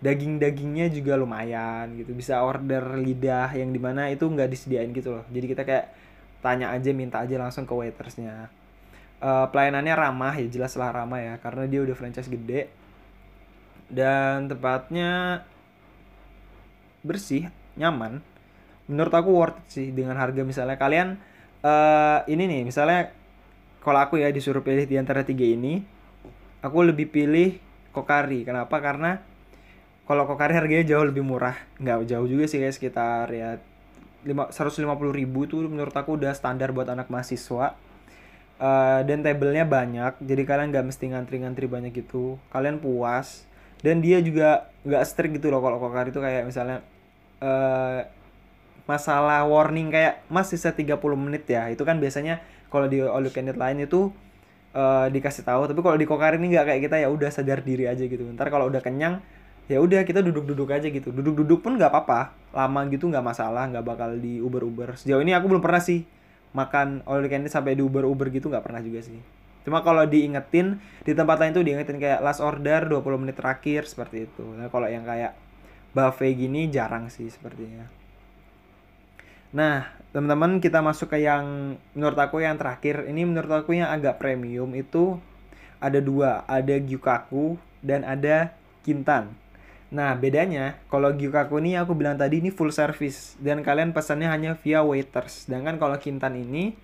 Daging-dagingnya 0.02 0.90
juga 0.92 1.16
lumayan 1.16 1.94
gitu. 1.96 2.12
Bisa 2.18 2.42
order 2.42 2.98
lidah 3.00 3.54
yang 3.54 3.70
di 3.70 3.80
mana 3.80 4.10
itu 4.10 4.26
nggak 4.26 4.50
disediain 4.50 4.90
gitu 4.92 5.22
loh. 5.22 5.26
Jadi 5.30 5.46
kita 5.46 5.64
kayak 5.64 5.94
tanya 6.42 6.74
aja 6.74 6.90
minta 6.92 7.22
aja 7.22 7.38
langsung 7.38 7.70
ke 7.70 7.74
waitersnya. 7.78 8.50
Eh, 9.22 9.46
pelayanannya 9.54 9.94
ramah 9.94 10.34
ya 10.36 10.48
jelas 10.50 10.74
lah 10.74 10.90
ramah 10.90 11.22
ya. 11.22 11.34
Karena 11.38 11.70
dia 11.70 11.86
udah 11.86 11.96
franchise 11.96 12.28
gede. 12.28 12.68
Dan 13.86 14.50
tempatnya 14.50 15.46
bersih 17.06 17.54
nyaman 17.78 18.26
menurut 18.86 19.14
aku 19.14 19.30
worth 19.34 19.60
it 19.62 19.68
sih 19.72 19.88
dengan 19.92 20.18
harga 20.18 20.42
misalnya. 20.46 20.78
Kalian 20.78 21.18
eh 21.66 22.20
ini 22.30 22.44
nih 22.46 22.62
misalnya 22.66 23.10
kalau 23.82 24.02
aku 24.02 24.22
ya 24.22 24.30
disuruh 24.30 24.62
pilih 24.66 24.86
di 24.86 24.98
antara 24.98 25.22
tiga 25.22 25.46
ini 25.46 25.82
aku 26.66 26.78
lebih 26.86 27.10
pilih 27.10 27.58
Kokari. 27.94 28.44
Kenapa? 28.44 28.82
Karena 28.82 29.22
kalau 30.06 30.26
Kokari 30.30 30.54
harganya 30.58 30.86
jauh 30.86 31.06
lebih 31.06 31.22
murah. 31.22 31.58
Nggak 31.82 32.10
jauh 32.10 32.28
juga 32.30 32.46
sih 32.50 32.62
kayak 32.62 32.76
sekitar 32.76 33.30
ya 33.34 33.62
lima 34.26 34.50
150 34.50 34.82
ribu 35.14 35.46
itu 35.46 35.62
menurut 35.70 35.94
aku 35.94 36.18
udah 36.18 36.34
standar 36.34 36.74
buat 36.74 36.90
anak 36.90 37.14
mahasiswa. 37.14 37.78
Eh, 38.56 39.02
dan 39.04 39.20
tabelnya 39.20 39.68
banyak 39.68 40.16
jadi 40.24 40.44
kalian 40.48 40.72
nggak 40.72 40.86
mesti 40.88 41.06
ngantri-ngantri 41.12 41.68
banyak 41.68 41.92
gitu. 41.94 42.42
Kalian 42.50 42.80
puas 42.82 43.46
dan 43.84 44.02
dia 44.02 44.18
juga 44.24 44.72
nggak 44.88 45.04
strict 45.06 45.34
gitu 45.38 45.54
loh 45.54 45.62
kalau 45.62 45.78
Kokari 45.78 46.10
itu 46.10 46.24
kayak 46.24 46.48
misalnya 46.48 46.82
eh 47.44 48.08
masalah 48.86 49.42
warning 49.50 49.90
kayak 49.90 50.22
mas 50.30 50.50
sisa 50.50 50.74
30 50.74 50.98
menit 51.18 51.46
ya. 51.50 51.70
Itu 51.70 51.84
kan 51.84 51.98
biasanya 51.98 52.42
kalau 52.70 52.86
di 52.86 53.02
all 53.02 53.26
you 53.26 53.34
can 53.34 53.50
eat 53.50 53.58
lain 53.58 53.82
itu 53.82 54.14
eh, 54.74 55.08
dikasih 55.10 55.46
tahu 55.46 55.70
tapi 55.70 55.80
kalau 55.82 55.98
di 55.98 56.06
Kokari 56.06 56.38
ini 56.38 56.54
nggak 56.54 56.66
kayak 56.70 56.82
kita 56.90 56.96
ya 57.02 57.08
udah 57.10 57.30
sadar 57.34 57.66
diri 57.66 57.90
aja 57.90 58.06
gitu. 58.06 58.22
Ntar 58.34 58.54
kalau 58.54 58.70
udah 58.70 58.82
kenyang 58.82 59.22
ya 59.66 59.82
udah 59.82 60.06
kita 60.06 60.22
duduk-duduk 60.22 60.70
aja 60.70 60.88
gitu. 60.88 61.10
Duduk-duduk 61.10 61.66
pun 61.66 61.78
nggak 61.78 61.90
apa-apa. 61.90 62.38
Lama 62.54 62.86
gitu 62.94 63.10
nggak 63.10 63.26
masalah 63.26 63.66
nggak 63.74 63.86
bakal 63.86 64.16
di 64.22 64.38
Uber-Uber. 64.40 64.96
Sejauh 65.02 65.22
ini 65.26 65.34
aku 65.34 65.50
belum 65.50 65.62
pernah 65.66 65.82
sih 65.82 66.06
makan 66.56 67.04
all 67.04 67.20
you 67.20 67.30
sampai 67.52 67.76
di 67.76 67.84
Uber-Uber 67.84 68.32
gitu 68.32 68.48
nggak 68.48 68.64
pernah 68.64 68.80
juga 68.86 69.02
sih. 69.02 69.18
Cuma 69.66 69.82
kalau 69.82 70.06
diingetin 70.06 70.78
di 71.02 71.18
tempat 71.18 71.42
lain 71.42 71.58
tuh 71.58 71.66
diingetin 71.66 71.98
kayak 71.98 72.22
last 72.22 72.38
order 72.38 72.86
20 72.86 73.02
menit 73.18 73.34
terakhir 73.34 73.90
seperti 73.90 74.30
itu. 74.30 74.46
Nah 74.46 74.70
kalau 74.70 74.86
yang 74.86 75.02
kayak 75.02 75.34
buffet 75.98 76.38
gini 76.38 76.70
jarang 76.70 77.10
sih 77.10 77.32
sepertinya 77.32 78.05
Nah, 79.56 79.88
teman-teman 80.12 80.60
kita 80.60 80.84
masuk 80.84 81.16
ke 81.16 81.24
yang 81.24 81.80
menurut 81.96 82.20
aku 82.20 82.44
yang 82.44 82.60
terakhir. 82.60 83.08
Ini 83.08 83.24
menurut 83.24 83.64
aku 83.64 83.72
yang 83.72 83.88
agak 83.88 84.20
premium 84.20 84.68
itu 84.76 85.16
ada 85.80 86.04
dua, 86.04 86.44
ada 86.44 86.76
Gyukaku 86.76 87.56
dan 87.80 88.04
ada 88.04 88.52
Kintan. 88.84 89.32
Nah, 89.96 90.12
bedanya 90.20 90.76
kalau 90.92 91.16
Gyukaku 91.16 91.64
ini 91.64 91.80
aku 91.80 91.96
bilang 91.96 92.20
tadi 92.20 92.44
ini 92.44 92.52
full 92.52 92.76
service 92.76 93.40
dan 93.40 93.64
kalian 93.64 93.96
pesannya 93.96 94.28
hanya 94.28 94.60
via 94.60 94.84
waiters. 94.84 95.48
Sedangkan 95.48 95.80
kalau 95.80 95.96
Kintan 96.04 96.36
ini 96.36 96.76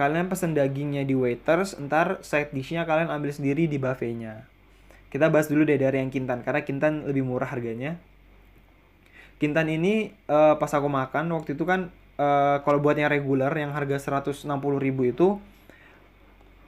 kalian 0.00 0.32
pesan 0.32 0.56
dagingnya 0.56 1.04
di 1.04 1.12
waiters, 1.12 1.76
ntar 1.76 2.24
side 2.24 2.56
dishnya 2.56 2.88
kalian 2.88 3.12
ambil 3.12 3.36
sendiri 3.36 3.68
di 3.68 3.76
buffetnya. 3.76 4.48
Kita 5.12 5.28
bahas 5.28 5.52
dulu 5.52 5.68
deh 5.68 5.76
dari 5.76 6.00
yang 6.00 6.08
Kintan 6.08 6.40
karena 6.40 6.64
Kintan 6.64 7.04
lebih 7.04 7.20
murah 7.28 7.52
harganya. 7.52 8.00
Kintan 9.38 9.70
ini 9.70 10.10
eh, 10.10 10.54
pas 10.58 10.70
aku 10.74 10.90
makan 10.90 11.30
waktu 11.34 11.54
itu 11.54 11.62
kan 11.62 11.94
eh, 12.18 12.56
kalau 12.66 12.78
buat 12.82 12.98
yang 12.98 13.10
regular 13.10 13.54
yang 13.54 13.70
harga 13.70 14.18
160.000 14.22 14.50
itu 15.14 15.38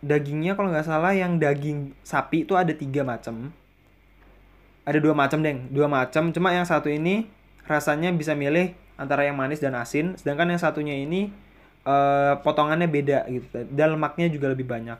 dagingnya 0.01 0.57
kalau 0.57 0.73
nggak 0.73 0.89
salah 0.89 1.13
yang 1.13 1.37
daging 1.37 1.93
sapi 2.01 2.49
itu 2.49 2.57
ada 2.57 2.73
tiga 2.73 3.05
macam. 3.05 3.53
Ada 4.89 4.99
dua 4.99 5.13
macam 5.13 5.45
deng, 5.45 5.69
dua 5.69 5.87
macam. 5.87 6.33
Cuma 6.33 6.57
yang 6.57 6.65
satu 6.65 6.89
ini 6.89 7.29
rasanya 7.69 8.11
bisa 8.17 8.33
milih 8.33 8.73
antara 8.97 9.29
yang 9.29 9.37
manis 9.37 9.61
dan 9.61 9.77
asin, 9.77 10.17
sedangkan 10.17 10.57
yang 10.57 10.61
satunya 10.63 10.95
ini 10.97 11.29
eh, 11.85 12.35
potongannya 12.41 12.89
beda 12.89 13.29
gitu. 13.29 13.67
Dan 13.69 13.99
lemaknya 13.99 14.33
juga 14.33 14.49
lebih 14.51 14.65
banyak. 14.65 14.97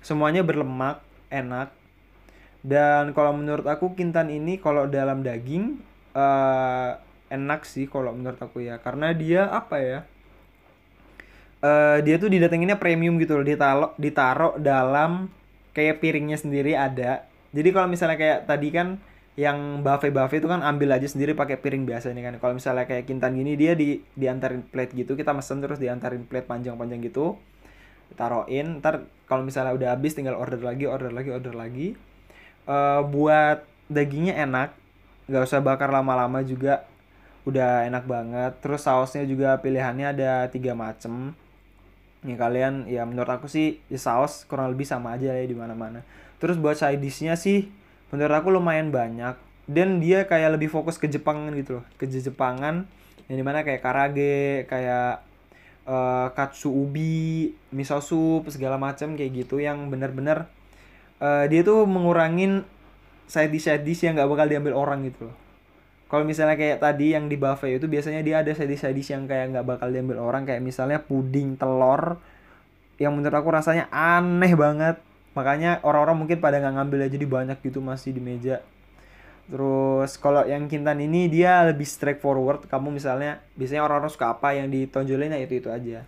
Semuanya 0.00 0.42
berlemak, 0.42 1.04
enak. 1.28 1.70
Dan 2.62 3.10
kalau 3.12 3.34
menurut 3.34 3.66
aku 3.66 3.98
Kintan 3.98 4.30
ini 4.30 4.58
kalau 4.58 4.86
dalam 4.86 5.26
daging 5.26 5.82
eh 6.12 6.90
enak 7.32 7.64
sih 7.64 7.88
kalau 7.88 8.12
menurut 8.12 8.40
aku 8.40 8.64
ya. 8.64 8.76
Karena 8.80 9.12
dia 9.16 9.48
apa 9.48 9.76
ya 9.80 10.00
eh 11.62 11.98
dia 12.02 12.18
tuh 12.18 12.28
didatanginnya 12.28 12.76
premium 12.76 13.16
gitu 13.22 13.38
loh. 13.38 13.46
Ditaro 13.46 13.94
ditaro 13.96 14.58
dalam 14.60 15.32
kayak 15.72 16.02
piringnya 16.02 16.36
sendiri 16.36 16.76
ada. 16.76 17.24
Jadi 17.52 17.68
kalau 17.72 17.88
misalnya 17.88 18.16
kayak 18.20 18.38
tadi 18.48 18.68
kan 18.72 19.00
yang 19.32 19.80
buffet 19.80 20.12
buffet 20.12 20.44
itu 20.44 20.48
kan 20.50 20.60
ambil 20.60 20.92
aja 20.92 21.08
sendiri 21.08 21.32
pakai 21.32 21.56
piring 21.56 21.88
biasa 21.88 22.12
ini 22.12 22.20
kan. 22.20 22.36
Kalau 22.36 22.52
misalnya 22.58 22.84
kayak 22.84 23.08
kintan 23.08 23.32
gini 23.32 23.56
dia 23.56 23.72
di 23.72 24.04
diantarin 24.12 24.60
plate 24.68 24.92
gitu 24.92 25.16
kita 25.16 25.32
mesen 25.32 25.64
terus 25.64 25.80
diantarin 25.80 26.28
plate 26.28 26.44
panjang-panjang 26.44 27.00
gitu. 27.00 27.40
Taruhin 28.12 28.84
ntar 28.84 29.08
kalau 29.24 29.40
misalnya 29.40 29.72
udah 29.72 29.88
habis 29.96 30.12
tinggal 30.12 30.36
order 30.36 30.60
lagi 30.60 30.84
order 30.84 31.08
lagi 31.08 31.30
order 31.32 31.54
lagi. 31.56 31.96
Eh 32.68 33.00
buat 33.08 33.64
dagingnya 33.88 34.36
enak 34.44 34.81
nggak 35.26 35.42
usah 35.46 35.60
bakar 35.62 35.90
lama-lama 35.90 36.40
juga. 36.42 36.86
Udah 37.42 37.86
enak 37.86 38.06
banget. 38.06 38.52
Terus 38.62 38.86
sausnya 38.86 39.26
juga 39.26 39.58
pilihannya 39.58 40.14
ada 40.14 40.46
tiga 40.50 40.72
macem. 40.78 41.34
Ya 42.22 42.38
kalian 42.38 42.86
ya 42.86 43.02
menurut 43.02 43.28
aku 43.28 43.50
sih 43.50 43.82
ya 43.90 43.98
saus 43.98 44.46
kurang 44.46 44.70
lebih 44.70 44.86
sama 44.86 45.18
aja 45.18 45.34
ya 45.34 45.42
di 45.42 45.56
mana-mana. 45.58 46.06
Terus 46.38 46.54
buat 46.58 46.78
side 46.78 47.02
dishnya 47.02 47.34
sih 47.34 47.66
menurut 48.14 48.34
aku 48.34 48.48
lumayan 48.54 48.94
banyak. 48.94 49.34
Dan 49.66 50.02
dia 50.02 50.26
kayak 50.26 50.58
lebih 50.58 50.70
fokus 50.70 50.98
ke 50.98 51.06
Jepangan 51.10 51.54
gitu 51.58 51.82
loh. 51.82 51.84
Ke 51.98 52.06
Jepangan. 52.06 52.86
Yang 53.26 53.36
di 53.38 53.44
mana 53.46 53.66
kayak 53.66 53.82
karage 53.82 54.66
kayak 54.70 55.22
uh, 55.86 56.30
katsu 56.34 56.70
ubi 56.70 57.54
miso 57.74 57.98
soup 58.02 58.46
segala 58.50 58.78
macam 58.78 59.14
kayak 59.18 59.46
gitu 59.46 59.58
yang 59.58 59.90
benar-benar 59.90 60.50
uh, 61.22 61.44
dia 61.46 61.62
tuh 61.62 61.86
mengurangin 61.86 62.66
side 63.32 63.56
side 63.56 63.80
dish 63.80 64.04
yang 64.04 64.12
nggak 64.20 64.28
bakal 64.28 64.44
diambil 64.44 64.76
orang 64.76 65.08
gitu 65.08 65.32
loh. 65.32 65.36
Kalau 66.12 66.28
misalnya 66.28 66.60
kayak 66.60 66.84
tadi 66.84 67.16
yang 67.16 67.32
di 67.32 67.40
buffet 67.40 67.80
itu 67.80 67.88
biasanya 67.88 68.20
dia 68.20 68.44
ada 68.44 68.52
side 68.52 68.76
side 68.76 68.92
dish 68.92 69.16
yang 69.16 69.24
kayak 69.24 69.56
nggak 69.56 69.64
bakal 69.64 69.88
diambil 69.88 70.20
orang. 70.20 70.44
Kayak 70.44 70.60
misalnya 70.60 71.00
puding 71.00 71.56
telur 71.56 72.20
yang 73.00 73.16
menurut 73.16 73.32
aku 73.32 73.48
rasanya 73.48 73.88
aneh 73.88 74.52
banget. 74.52 75.00
Makanya 75.32 75.80
orang-orang 75.80 76.20
mungkin 76.20 76.44
pada 76.44 76.60
nggak 76.60 76.76
ngambil 76.76 77.08
aja 77.08 77.16
di 77.16 77.24
banyak 77.24 77.58
gitu 77.64 77.80
masih 77.80 78.12
di 78.12 78.20
meja. 78.20 78.60
Terus 79.48 80.20
kalau 80.20 80.44
yang 80.44 80.68
kintan 80.68 81.00
ini 81.00 81.32
dia 81.32 81.64
lebih 81.64 81.88
straightforward. 81.88 82.68
Kamu 82.68 82.92
misalnya 82.92 83.40
biasanya 83.56 83.88
orang-orang 83.88 84.12
suka 84.12 84.36
apa 84.36 84.52
yang 84.52 84.68
ditonjolin 84.68 85.32
ya 85.32 85.40
itu 85.40 85.64
itu 85.64 85.72
aja. 85.72 86.04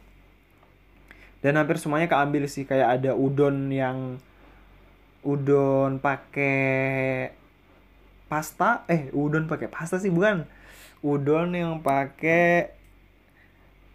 Dan 1.40 1.56
hampir 1.56 1.80
semuanya 1.80 2.12
keambil 2.12 2.44
sih. 2.44 2.68
Kayak 2.68 3.00
ada 3.00 3.16
udon 3.16 3.72
yang 3.72 4.20
udon 5.24 5.98
pakai 5.98 7.32
pasta? 8.28 8.84
Eh 8.86 9.08
udon 9.10 9.48
pakai 9.48 9.68
pasta 9.72 9.96
sih 9.96 10.12
bukan. 10.12 10.44
Udon 11.00 11.56
yang 11.56 11.80
pakai 11.80 12.72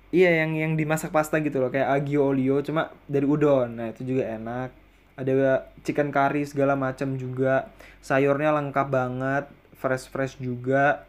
iya 0.09 0.41
yang 0.41 0.57
yang 0.57 0.73
dimasak 0.73 1.13
pasta 1.13 1.37
gitu 1.37 1.61
loh 1.61 1.69
kayak 1.69 1.85
agio 2.01 2.33
olio 2.33 2.61
cuma 2.65 2.89
dari 3.05 3.25
udon. 3.29 3.77
Nah 3.77 3.93
itu 3.93 4.03
juga 4.03 4.25
enak. 4.35 4.69
Ada 5.15 5.69
chicken 5.85 6.09
curry 6.09 6.43
segala 6.49 6.73
macam 6.73 7.15
juga. 7.15 7.69
Sayurnya 8.01 8.49
lengkap 8.55 8.87
banget 8.89 9.45
fresh 9.77 10.09
fresh 10.11 10.35
juga. 10.41 11.05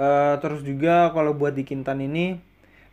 Uh, 0.00 0.40
terus 0.40 0.64
juga 0.64 1.12
kalau 1.12 1.36
buat 1.36 1.52
di 1.52 1.60
Kintan 1.60 2.00
ini 2.00 2.40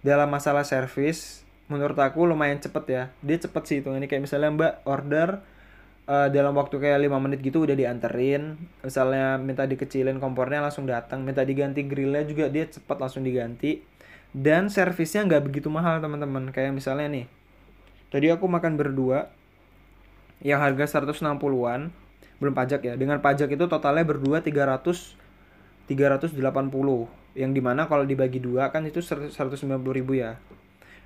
dalam 0.04 0.28
masalah 0.28 0.68
service 0.68 1.48
menurut 1.72 1.96
aku 2.00 2.28
lumayan 2.28 2.60
cepet 2.60 2.84
ya. 2.88 3.04
Dia 3.24 3.38
cepet 3.40 3.64
sih 3.68 3.78
itu 3.80 3.92
ini 3.96 4.08
kayak 4.08 4.28
misalnya 4.28 4.50
mbak 4.52 4.74
order 4.84 5.44
uh, 6.08 6.28
dalam 6.32 6.56
waktu 6.56 6.80
kayak 6.80 7.04
lima 7.04 7.20
menit 7.20 7.44
gitu 7.44 7.68
udah 7.68 7.76
dianterin. 7.76 8.58
Misalnya 8.82 9.38
minta 9.38 9.68
dikecilin 9.68 10.18
kompornya 10.18 10.64
langsung 10.64 10.88
datang. 10.88 11.22
Minta 11.22 11.44
diganti 11.44 11.84
grillnya 11.84 12.24
juga 12.26 12.48
dia 12.48 12.66
cepet 12.66 12.98
langsung 12.98 13.22
diganti. 13.22 13.84
Dan 14.32 14.72
servisnya 14.72 15.28
nggak 15.28 15.44
begitu 15.46 15.68
mahal 15.68 16.00
teman-teman. 16.00 16.50
Kayak 16.56 16.74
misalnya 16.74 17.08
nih 17.12 17.26
tadi 18.08 18.32
aku 18.32 18.48
makan 18.48 18.80
berdua 18.80 19.28
yang 20.40 20.64
harga 20.64 21.04
160-an 21.04 21.92
belum 22.40 22.54
pajak 22.56 22.82
ya. 22.88 22.94
Dengan 22.96 23.20
pajak 23.20 23.52
itu 23.52 23.68
totalnya 23.68 24.08
berdua 24.08 24.40
300 24.42 25.28
380 25.88 26.36
yang 27.40 27.56
di 27.56 27.62
mana 27.64 27.88
kalau 27.88 28.04
dibagi 28.04 28.44
dua 28.44 28.68
kan 28.76 28.84
itu 28.84 29.00
190 29.00 29.56
ribu 29.96 30.20
ya. 30.20 30.36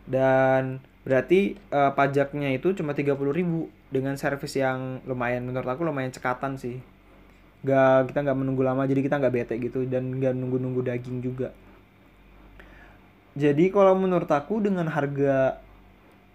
Dan 0.09 0.81
berarti 1.05 1.57
uh, 1.69 1.93
pajaknya 1.93 2.49
itu 2.53 2.73
cuma 2.73 2.97
30 2.97 3.13
ribu 3.29 3.69
dengan 3.91 4.15
servis 4.15 4.55
yang 4.55 5.03
lumayan 5.03 5.43
menurut 5.43 5.67
aku 5.67 5.83
lumayan 5.83 6.09
cekatan 6.09 6.55
sih. 6.55 6.79
Gak 7.61 8.09
kita 8.09 8.25
nggak 8.25 8.37
menunggu 8.39 8.65
lama 8.65 8.87
jadi 8.89 9.05
kita 9.05 9.21
nggak 9.21 9.33
bete 9.35 9.53
gitu 9.61 9.85
dan 9.85 10.17
nggak 10.17 10.33
nunggu-nunggu 10.33 10.81
daging 10.81 11.21
juga. 11.21 11.53
Jadi 13.37 13.69
kalau 13.69 13.93
menurut 13.93 14.27
aku 14.27 14.63
dengan 14.63 14.89
harga 14.89 15.61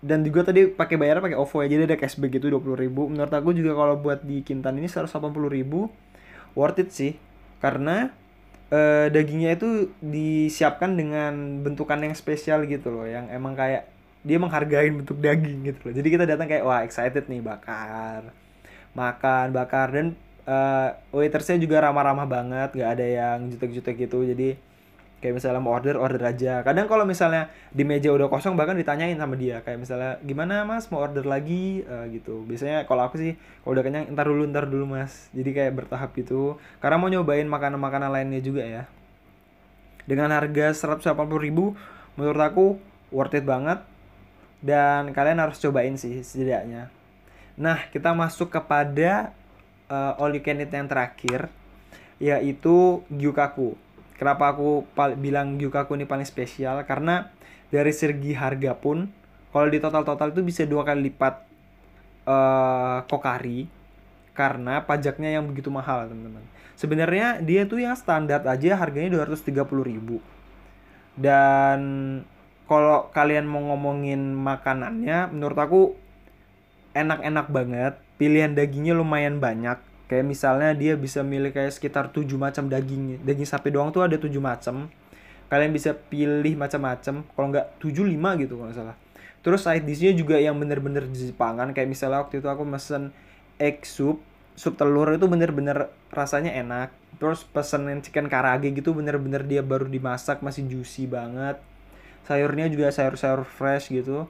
dan 0.05 0.23
juga 0.23 0.47
tadi 0.47 0.71
pakai 0.71 0.97
bayar 1.01 1.19
pakai 1.19 1.35
OVO 1.35 1.65
ya 1.65 1.69
jadi 1.73 1.83
ada 1.91 1.97
cashback 1.99 2.39
gitu 2.39 2.53
dua 2.53 2.63
puluh 2.63 2.79
ribu. 2.79 3.11
Menurut 3.11 3.33
aku 3.33 3.51
juga 3.57 3.75
kalau 3.75 3.99
buat 3.99 4.23
di 4.23 4.45
Kintan 4.47 4.79
ini 4.79 4.87
seratus 4.87 5.17
delapan 5.17 5.33
puluh 5.35 5.51
ribu 5.51 5.91
worth 6.55 6.79
it 6.79 6.95
sih. 6.95 7.19
Karena 7.59 8.13
uh, 8.71 9.09
dagingnya 9.11 9.57
itu 9.59 9.91
disiapkan 10.05 10.95
dengan 10.95 11.65
bentukan 11.65 11.99
yang 11.99 12.15
spesial 12.15 12.69
gitu 12.71 12.93
loh 12.95 13.09
yang 13.09 13.33
emang 13.35 13.57
kayak 13.59 13.89
dia 14.27 14.43
menghargai 14.43 14.91
bentuk 14.91 15.23
daging 15.23 15.71
gitu 15.71 15.79
loh. 15.87 15.95
Jadi 15.95 16.09
kita 16.11 16.25
datang 16.27 16.51
kayak 16.51 16.67
wah 16.67 16.83
excited 16.83 17.31
nih 17.31 17.39
bakar 17.39 18.35
makan 18.97 19.53
bakar. 19.53 19.93
Dan 19.93 20.17
uh, 20.49 20.97
waitersnya 21.13 21.61
juga 21.61 21.85
ramah-ramah 21.85 22.27
banget 22.27 22.71
gak 22.75 22.91
ada 22.99 23.07
yang 23.07 23.53
jutek-jutek 23.53 24.09
gitu. 24.09 24.25
Jadi 24.25 24.57
kayak 25.21 25.37
misalnya 25.37 25.61
mau 25.61 25.77
order 25.77 26.01
order 26.01 26.21
aja. 26.25 26.65
Kadang 26.65 26.89
kalau 26.89 27.05
misalnya 27.05 27.53
di 27.71 27.85
meja 27.85 28.11
udah 28.11 28.27
kosong 28.33 28.57
bahkan 28.57 28.75
ditanyain 28.75 29.15
sama 29.15 29.37
dia. 29.37 29.61
Kayak 29.63 29.79
misalnya 29.85 30.11
gimana 30.25 30.65
mas? 30.65 30.89
Mau 30.89 30.99
order 31.05 31.29
lagi? 31.29 31.85
Uh, 31.85 32.09
gitu. 32.11 32.43
Biasanya 32.49 32.89
kalau 32.89 33.07
aku 33.07 33.21
sih 33.21 33.33
kalau 33.63 33.79
udah 33.79 33.85
kenyang 33.85 34.11
ntar 34.17 34.27
dulu 34.27 34.43
ntar 34.49 34.67
dulu 34.67 34.97
mas. 34.97 35.29
Jadi 35.37 35.53
kayak 35.53 35.73
bertahap 35.77 36.17
gitu. 36.17 36.57
Karena 36.81 36.97
mau 36.97 37.13
nyobain 37.13 37.47
makanan-makanan 37.47 38.11
lainnya 38.11 38.41
juga 38.41 38.65
ya. 38.65 38.83
Dengan 40.09 40.33
harga 40.33 40.73
180 40.97 41.05
ribu 41.39 41.77
menurut 42.17 42.41
aku 42.41 42.67
worth 43.11 43.37
it 43.37 43.45
banget 43.45 43.83
dan 44.67 45.15
kalian 45.15 45.39
harus 45.39 45.63
cobain 45.63 45.95
sih 45.95 46.27
setidaknya 46.27 46.91
nah 47.55 47.87
kita 47.95 48.11
masuk 48.11 48.51
kepada 48.51 49.31
uh, 49.87 50.19
all 50.19 50.35
you 50.35 50.43
can 50.43 50.59
eat 50.59 50.75
yang 50.75 50.91
terakhir 50.91 51.47
yaitu 52.19 53.07
gyukaku 53.07 53.79
Kenapa 54.17 54.57
aku 54.57 54.89
bilang 55.21 55.61
Gyukaku 55.61 55.93
ini 55.93 56.09
paling 56.09 56.25
spesial? 56.25 56.81
Karena 56.89 57.29
dari 57.69 57.93
segi 57.93 58.33
harga 58.33 58.73
pun, 58.73 59.13
kalau 59.53 59.69
di 59.69 59.77
total-total 59.77 60.33
itu 60.33 60.41
bisa 60.41 60.65
dua 60.65 60.89
kali 60.89 61.13
lipat 61.13 61.45
uh, 62.25 63.05
Kokari 63.05 63.69
karena 64.33 64.85
pajaknya 64.85 65.37
yang 65.37 65.45
begitu 65.49 65.69
mahal 65.69 66.09
teman-teman. 66.09 66.45
Sebenarnya 66.77 67.41
dia 67.45 67.65
tuh 67.69 67.81
yang 67.81 67.97
standar 67.97 68.45
aja 68.45 68.77
harganya 68.77 69.25
230 69.25 69.53
ribu. 69.85 70.21
Dan 71.17 71.81
kalau 72.67 73.15
kalian 73.15 73.47
mau 73.47 73.63
ngomongin 73.63 74.35
makanannya, 74.35 75.31
menurut 75.31 75.59
aku 75.59 75.81
enak-enak 76.99 77.47
banget. 77.47 77.95
Pilihan 78.19 78.59
dagingnya 78.59 78.99
lumayan 78.99 79.39
banyak. 79.39 79.79
Kayak 80.11 80.27
misalnya 80.27 80.71
dia 80.75 80.99
bisa 80.99 81.23
milih 81.23 81.55
kayak 81.55 81.75
sekitar 81.75 82.11
tujuh 82.11 82.39
macam 82.39 82.71
daging 82.71 83.23
daging 83.23 83.47
sapi 83.47 83.71
doang 83.71 83.95
tuh 83.95 84.03
ada 84.03 84.19
tujuh 84.19 84.43
macam. 84.43 84.91
Kalian 85.47 85.71
bisa 85.71 85.95
pilih 85.95 86.59
macam-macam. 86.59 87.23
Kalau 87.23 87.47
nggak 87.55 87.79
tujuh 87.79 88.03
lima 88.03 88.35
gitu 88.35 88.59
kalau 88.59 88.75
salah. 88.75 88.97
Terus 89.47 89.63
side 89.63 89.87
dishnya 89.87 90.11
juga 90.11 90.43
yang 90.43 90.59
bener-bener 90.59 91.07
Jepangan. 91.07 91.71
Kayak 91.71 91.87
misalnya 91.91 92.27
waktu 92.27 92.43
itu 92.43 92.51
aku 92.51 92.67
mesen 92.67 93.15
egg 93.63 93.87
soup. 93.87 94.19
Sup 94.59 94.75
telur 94.75 95.07
itu 95.15 95.27
bener-bener 95.31 95.87
rasanya 96.11 96.51
enak. 96.51 96.91
Terus 97.23 97.47
pesenin 97.47 98.03
chicken 98.03 98.27
karage 98.27 98.75
gitu 98.75 98.91
bener-bener 98.91 99.47
dia 99.47 99.63
baru 99.63 99.87
dimasak 99.87 100.43
masih 100.43 100.67
juicy 100.67 101.07
banget 101.07 101.63
sayurnya 102.27 102.67
juga 102.67 102.91
sayur-sayur 102.91 103.47
fresh 103.47 103.95
gitu 103.95 104.27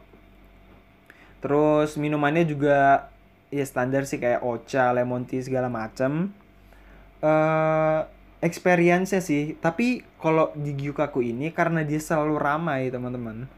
terus 1.41 1.97
minumannya 1.97 2.45
juga 2.45 3.09
ya 3.51 3.65
standar 3.67 4.03
sih 4.09 4.19
kayak 4.19 4.43
ocha, 4.43 4.91
lemon 4.91 5.23
tea 5.29 5.43
segala 5.43 5.71
macam. 5.71 6.35
Eh 7.23 7.27
uh, 7.27 8.01
experience 8.43 9.17
sih, 9.25 9.57
tapi 9.59 10.05
kalau 10.21 10.53
di 10.55 10.77
Gyukaku 10.77 11.25
ini 11.25 11.51
karena 11.51 11.83
dia 11.83 11.99
selalu 11.99 12.37
ramai 12.37 12.93
teman-teman. 12.93 13.49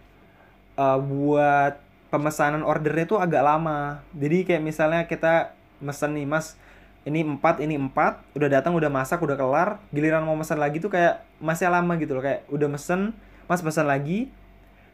Uh, 0.79 0.99
buat 1.03 1.83
pemesanan 2.15 2.63
ordernya 2.63 3.09
tuh 3.11 3.19
agak 3.19 3.43
lama. 3.43 4.05
Jadi 4.15 4.47
kayak 4.47 4.63
misalnya 4.63 5.03
kita 5.11 5.51
mesen 5.83 6.15
nih, 6.15 6.27
Mas, 6.29 6.55
ini 7.03 7.27
empat 7.27 7.59
ini 7.59 7.75
empat 7.75 8.23
udah 8.39 8.49
datang 8.53 8.79
udah 8.79 8.87
masak 8.93 9.19
udah 9.19 9.35
kelar 9.35 9.81
giliran 9.91 10.23
mau 10.23 10.37
pesan 10.37 10.61
lagi 10.61 10.79
tuh 10.79 10.93
kayak 10.93 11.25
masih 11.41 11.73
lama 11.73 11.97
gitu 11.97 12.13
loh 12.13 12.23
kayak 12.23 12.45
udah 12.53 12.69
mesen 12.69 13.17
mas 13.49 13.65
pesan 13.65 13.89
lagi 13.89 14.29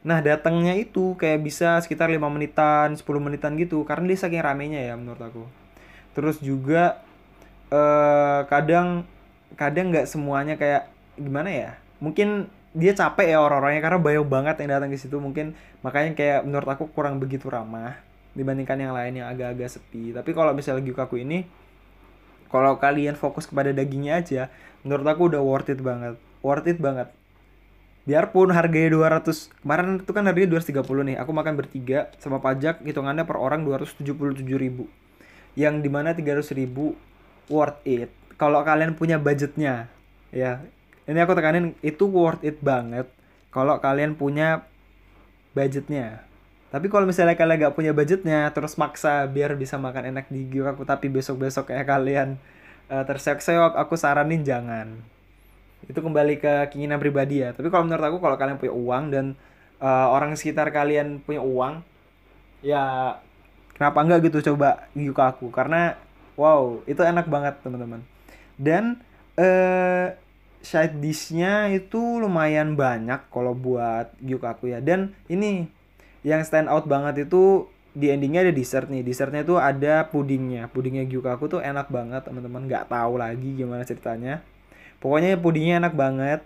Nah 0.05 0.21
datangnya 0.21 0.77
itu 0.77 1.17
kayak 1.17 1.41
bisa 1.41 1.81
sekitar 1.81 2.13
lima 2.13 2.29
menitan, 2.29 2.93
10 2.93 3.01
menitan 3.25 3.57
gitu 3.57 3.89
karena 3.89 4.13
dia 4.13 4.19
saking 4.21 4.45
ramenya 4.45 4.81
ya 4.85 4.95
menurut 5.01 5.19
aku. 5.25 5.45
Terus 6.13 6.37
juga 6.45 7.01
eh 7.73 8.41
kadang 8.53 9.09
kadang 9.57 9.89
nggak 9.91 10.05
semuanya 10.07 10.61
kayak 10.61 10.93
gimana 11.17 11.49
ya? 11.49 11.71
Mungkin 12.05 12.53
dia 12.77 12.93
capek 12.93 13.33
ya 13.33 13.39
orang-orangnya 13.41 13.81
karena 13.81 13.99
banyak 13.99 14.27
banget 14.29 14.55
yang 14.61 14.71
datang 14.77 14.91
ke 14.93 14.99
situ 15.01 15.17
mungkin 15.23 15.57
makanya 15.81 16.13
kayak 16.13 16.41
menurut 16.45 16.69
aku 16.69 16.91
kurang 16.91 17.23
begitu 17.23 17.47
ramah 17.47 17.97
dibandingkan 18.35 18.77
yang 18.77 18.93
lain 18.93 19.25
yang 19.25 19.29
agak-agak 19.33 19.73
sepi. 19.73 20.13
Tapi 20.13 20.31
kalau 20.37 20.53
misalnya 20.53 20.85
Gyukaku 20.85 21.17
ini 21.25 21.49
kalau 22.53 22.77
kalian 22.77 23.17
fokus 23.17 23.49
kepada 23.49 23.73
dagingnya 23.73 24.21
aja, 24.21 24.43
menurut 24.85 25.07
aku 25.09 25.33
udah 25.33 25.41
worth 25.41 25.73
it 25.73 25.81
banget. 25.81 26.21
Worth 26.45 26.69
it 26.69 26.77
banget 26.77 27.09
biarpun 28.05 28.53
harganya 28.53 28.93
200 29.21 29.65
kemarin 29.65 30.01
itu 30.01 30.13
kan 30.13 30.25
harganya 30.29 30.61
230 30.61 30.85
nih 30.85 31.17
aku 31.17 31.31
makan 31.33 31.57
bertiga 31.57 32.13
sama 32.21 32.41
pajak 32.41 32.85
hitungannya 32.85 33.25
per 33.25 33.41
orang 33.41 33.65
277 33.65 34.05
ribu. 34.61 34.89
Yang 35.57 35.75
di 35.87 35.91
mana 35.93 36.13
300 36.13 36.53
ribu 36.53 36.97
worth 37.49 37.81
it 37.89 38.13
kalau 38.37 38.61
kalian 38.61 38.97
punya 38.97 39.17
budgetnya 39.17 39.89
ya. 40.31 40.61
Ini 41.05 41.21
aku 41.21 41.37
tekanin 41.37 41.77
itu 41.85 42.09
worth 42.09 42.41
it 42.45 42.61
banget 42.65 43.09
kalau 43.53 43.81
kalian 43.81 44.17
punya 44.17 44.65
budgetnya. 45.53 46.25
Tapi 46.73 46.91
kalau 46.91 47.07
misalnya 47.07 47.39
kalian 47.39 47.71
gak 47.71 47.77
punya 47.79 47.95
budgetnya 47.95 48.51
terus 48.51 48.75
maksa 48.75 49.31
biar 49.31 49.55
bisa 49.55 49.79
makan 49.79 50.11
enak 50.11 50.27
di 50.27 50.49
aku 50.59 50.83
tapi 50.83 51.07
besok 51.07 51.47
besok 51.47 51.71
kayak 51.71 51.87
kalian 51.87 52.41
uh, 52.91 53.07
terseok-seok 53.07 53.79
aku 53.79 53.95
saranin 53.95 54.43
jangan 54.43 55.14
itu 55.85 55.99
kembali 56.01 56.41
ke 56.41 56.53
keinginan 56.73 56.99
pribadi 57.01 57.45
ya. 57.45 57.53
Tapi 57.53 57.69
kalau 57.69 57.85
menurut 57.85 58.05
aku 58.05 58.19
kalau 58.21 58.37
kalian 58.41 58.57
punya 58.57 58.75
uang 58.75 59.05
dan 59.13 59.25
uh, 59.81 60.09
orang 60.13 60.33
sekitar 60.37 60.73
kalian 60.73 61.21
punya 61.21 61.45
uang 61.45 61.85
ya 62.65 63.17
kenapa 63.77 64.01
enggak 64.01 64.33
gitu 64.33 64.55
coba 64.55 64.89
gyukaku 64.97 65.53
karena 65.53 66.01
wow 66.41 66.81
itu 66.89 67.01
enak 67.05 67.29
banget 67.29 67.61
teman-teman. 67.61 68.01
Dan 68.57 69.05
eh 69.37 70.17
side 70.65 70.97
dishnya 70.97 71.69
itu 71.69 72.01
lumayan 72.01 72.73
banyak 72.73 73.29
kalau 73.29 73.53
buat 73.53 74.17
gyukaku 74.25 74.73
ya. 74.73 74.81
Dan 74.81 75.13
ini 75.29 75.69
yang 76.25 76.41
stand 76.41 76.73
out 76.73 76.89
banget 76.89 77.29
itu 77.29 77.69
di 77.93 78.09
endingnya 78.09 78.49
ada 78.49 78.55
dessert 78.57 78.89
nih. 78.89 79.05
Dessertnya 79.05 79.45
itu 79.45 79.61
ada 79.61 80.09
pudingnya. 80.09 80.73
Pudingnya 80.73 81.05
gyukaku 81.05 81.47
tuh 81.47 81.61
enak 81.61 81.93
banget 81.93 82.25
teman-teman. 82.25 82.65
Nggak 82.65 82.89
tahu 82.89 83.21
lagi 83.21 83.53
gimana 83.55 83.85
ceritanya 83.85 84.41
pokoknya 84.99 85.39
pudingnya 85.41 85.81
enak 85.83 85.95
banget. 85.95 86.41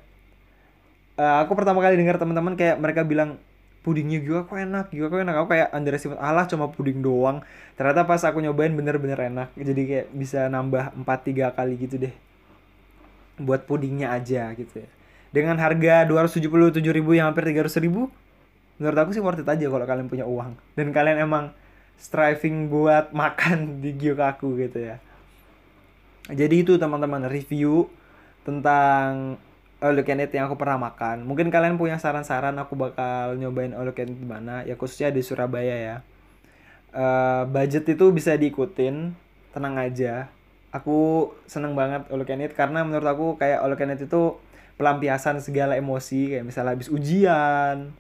Uh, 1.19 1.43
aku 1.43 1.59
pertama 1.59 1.83
kali 1.83 1.99
dengar 1.99 2.17
teman-teman 2.17 2.55
kayak 2.55 2.79
mereka 2.79 3.03
bilang 3.03 3.43
pudingnya 3.83 4.21
juga 4.21 4.45
kok 4.45 4.59
enak? 4.59 4.87
Juga 4.93 5.07
kok 5.09 5.21
enak? 5.25 5.35
Aku 5.41 5.49
kayak 5.49 5.69
underestimate 5.73 6.21
Allah 6.21 6.45
cuma 6.45 6.69
puding 6.69 7.01
doang. 7.01 7.41
Ternyata 7.75 8.05
pas 8.05 8.23
aku 8.23 8.45
nyobain 8.45 8.71
bener-bener 8.77 9.19
enak. 9.33 9.49
Jadi 9.57 9.83
kayak 9.89 10.07
bisa 10.13 10.47
nambah 10.53 10.93
4-3 11.03 11.57
kali 11.57 11.75
gitu 11.81 11.97
deh. 11.97 12.15
Buat 13.41 13.65
pudingnya 13.65 14.13
aja 14.13 14.53
gitu 14.53 14.85
ya. 14.85 14.89
Dengan 15.33 15.57
harga 15.61 16.09
277 16.09 16.81
ribu 16.93 17.17
yang 17.17 17.33
hampir 17.33 17.45
300 17.49 17.81
ribu 17.85 18.09
menurut 18.79 18.95
aku 18.95 19.11
sih 19.11 19.19
worth 19.19 19.43
it 19.43 19.49
aja 19.51 19.67
kalau 19.67 19.87
kalian 19.87 20.07
punya 20.07 20.25
uang. 20.29 20.55
Dan 20.79 20.95
kalian 20.95 21.19
emang 21.25 21.51
striving 21.99 22.71
buat 22.71 23.11
makan 23.21 23.83
di 23.83 23.97
Gyokaku 23.97 24.55
gitu 24.69 24.79
ya. 24.95 24.97
Jadi 26.29 26.61
itu 26.61 26.77
teman-teman 26.77 27.25
review 27.25 27.89
tentang 28.49 29.37
all 29.85 29.93
you 29.93 30.09
can 30.09 30.25
eat 30.25 30.33
yang 30.33 30.49
aku 30.49 30.57
pernah 30.57 30.81
makan. 30.81 31.29
Mungkin 31.29 31.53
kalian 31.53 31.77
punya 31.77 32.01
saran-saran 32.01 32.57
aku 32.57 32.81
bakal 32.81 33.37
nyobain 33.37 33.77
all 33.77 33.85
you 33.85 33.93
can 33.93 34.09
eat 34.09 34.17
di 34.17 34.25
mana, 34.25 34.65
ya 34.65 34.81
khususnya 34.81 35.13
di 35.13 35.21
Surabaya 35.21 35.77
ya. 35.77 35.97
Uh, 36.89 37.45
budget 37.53 37.85
itu 37.85 38.09
bisa 38.09 38.33
diikutin, 38.41 39.13
tenang 39.53 39.77
aja. 39.77 40.33
Aku 40.73 41.31
seneng 41.45 41.77
banget 41.77 42.09
all 42.09 42.25
you 42.25 42.29
can 42.29 42.41
eat 42.41 42.57
karena 42.57 42.81
menurut 42.89 43.05
aku 43.05 43.27
kayak 43.37 43.61
all 43.61 43.69
you 43.69 43.77
can 43.77 43.93
eat 43.93 44.01
itu 44.01 44.41
pelampiasan 44.81 45.45
segala 45.45 45.77
emosi 45.77 46.33
kayak 46.33 46.49
misalnya 46.49 46.73
habis 46.73 46.89
ujian, 46.89 47.93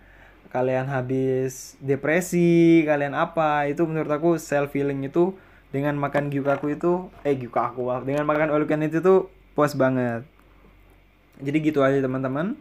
kalian 0.49 0.89
habis 0.89 1.77
depresi, 1.85 2.89
kalian 2.89 3.13
apa, 3.13 3.69
itu 3.69 3.85
menurut 3.85 4.09
aku 4.09 4.31
self 4.41 4.73
healing 4.73 5.05
itu 5.05 5.37
dengan 5.69 6.01
makan 6.01 6.33
gyukaku 6.33 6.73
itu 6.73 7.13
eh 7.29 7.37
gyukaku 7.37 7.93
dengan 8.09 8.25
makan 8.25 8.49
all 8.49 8.65
you 8.65 8.71
can 8.71 8.81
eat 8.81 8.97
itu 8.97 9.29
puas 9.53 9.77
banget 9.77 10.25
jadi 11.39 11.59
gitu 11.63 11.81
aja 11.87 11.99
teman-teman. 12.03 12.59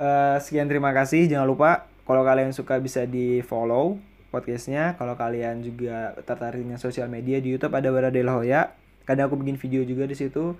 Uh, 0.00 0.40
sekian 0.40 0.66
terima 0.66 0.90
kasih. 0.96 1.28
Jangan 1.28 1.46
lupa 1.46 1.70
kalau 2.08 2.24
kalian 2.24 2.50
suka 2.56 2.80
bisa 2.80 3.04
di 3.04 3.44
follow 3.44 4.00
podcastnya. 4.32 4.96
Kalau 4.96 5.14
kalian 5.14 5.60
juga 5.60 6.16
tertarik 6.24 6.64
dengan 6.64 6.80
sosial 6.80 7.06
media 7.12 7.38
di 7.38 7.52
YouTube 7.52 7.76
ada 7.76 7.92
Baradel 7.92 8.28
Hoya. 8.32 8.72
Kadang 9.04 9.28
aku 9.28 9.36
bikin 9.44 9.60
video 9.60 9.84
juga 9.84 10.08
di 10.08 10.16
situ. 10.16 10.56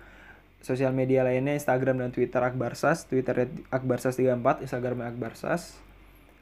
Sosial 0.63 0.95
media 0.95 1.27
lainnya 1.27 1.59
Instagram 1.59 1.99
dan 2.05 2.11
Twitter 2.15 2.39
Akbarsas. 2.39 3.09
Twitter 3.09 3.49
Akbarsas34 3.73 4.69
Instagram 4.69 5.09
Akbarsas. 5.09 5.81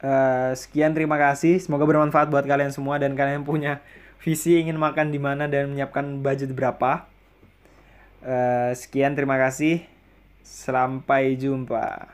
Uh, 0.03 0.51
sekian 0.53 0.91
terima 0.91 1.15
kasih. 1.15 1.57
Semoga 1.63 1.87
bermanfaat 1.87 2.27
buat 2.29 2.45
kalian 2.45 2.75
semua 2.75 2.99
dan 2.99 3.15
kalian 3.15 3.47
punya 3.47 3.81
visi 4.21 4.61
ingin 4.61 4.77
makan 4.77 5.09
di 5.09 5.17
mana 5.17 5.49
dan 5.49 5.73
menyiapkan 5.73 6.21
budget 6.21 6.53
berapa. 6.53 7.09
Uh, 8.21 8.69
sekian 8.77 9.17
terima 9.17 9.41
kasih 9.41 9.81
Sampai 10.43 11.37
jumpa. 11.37 12.07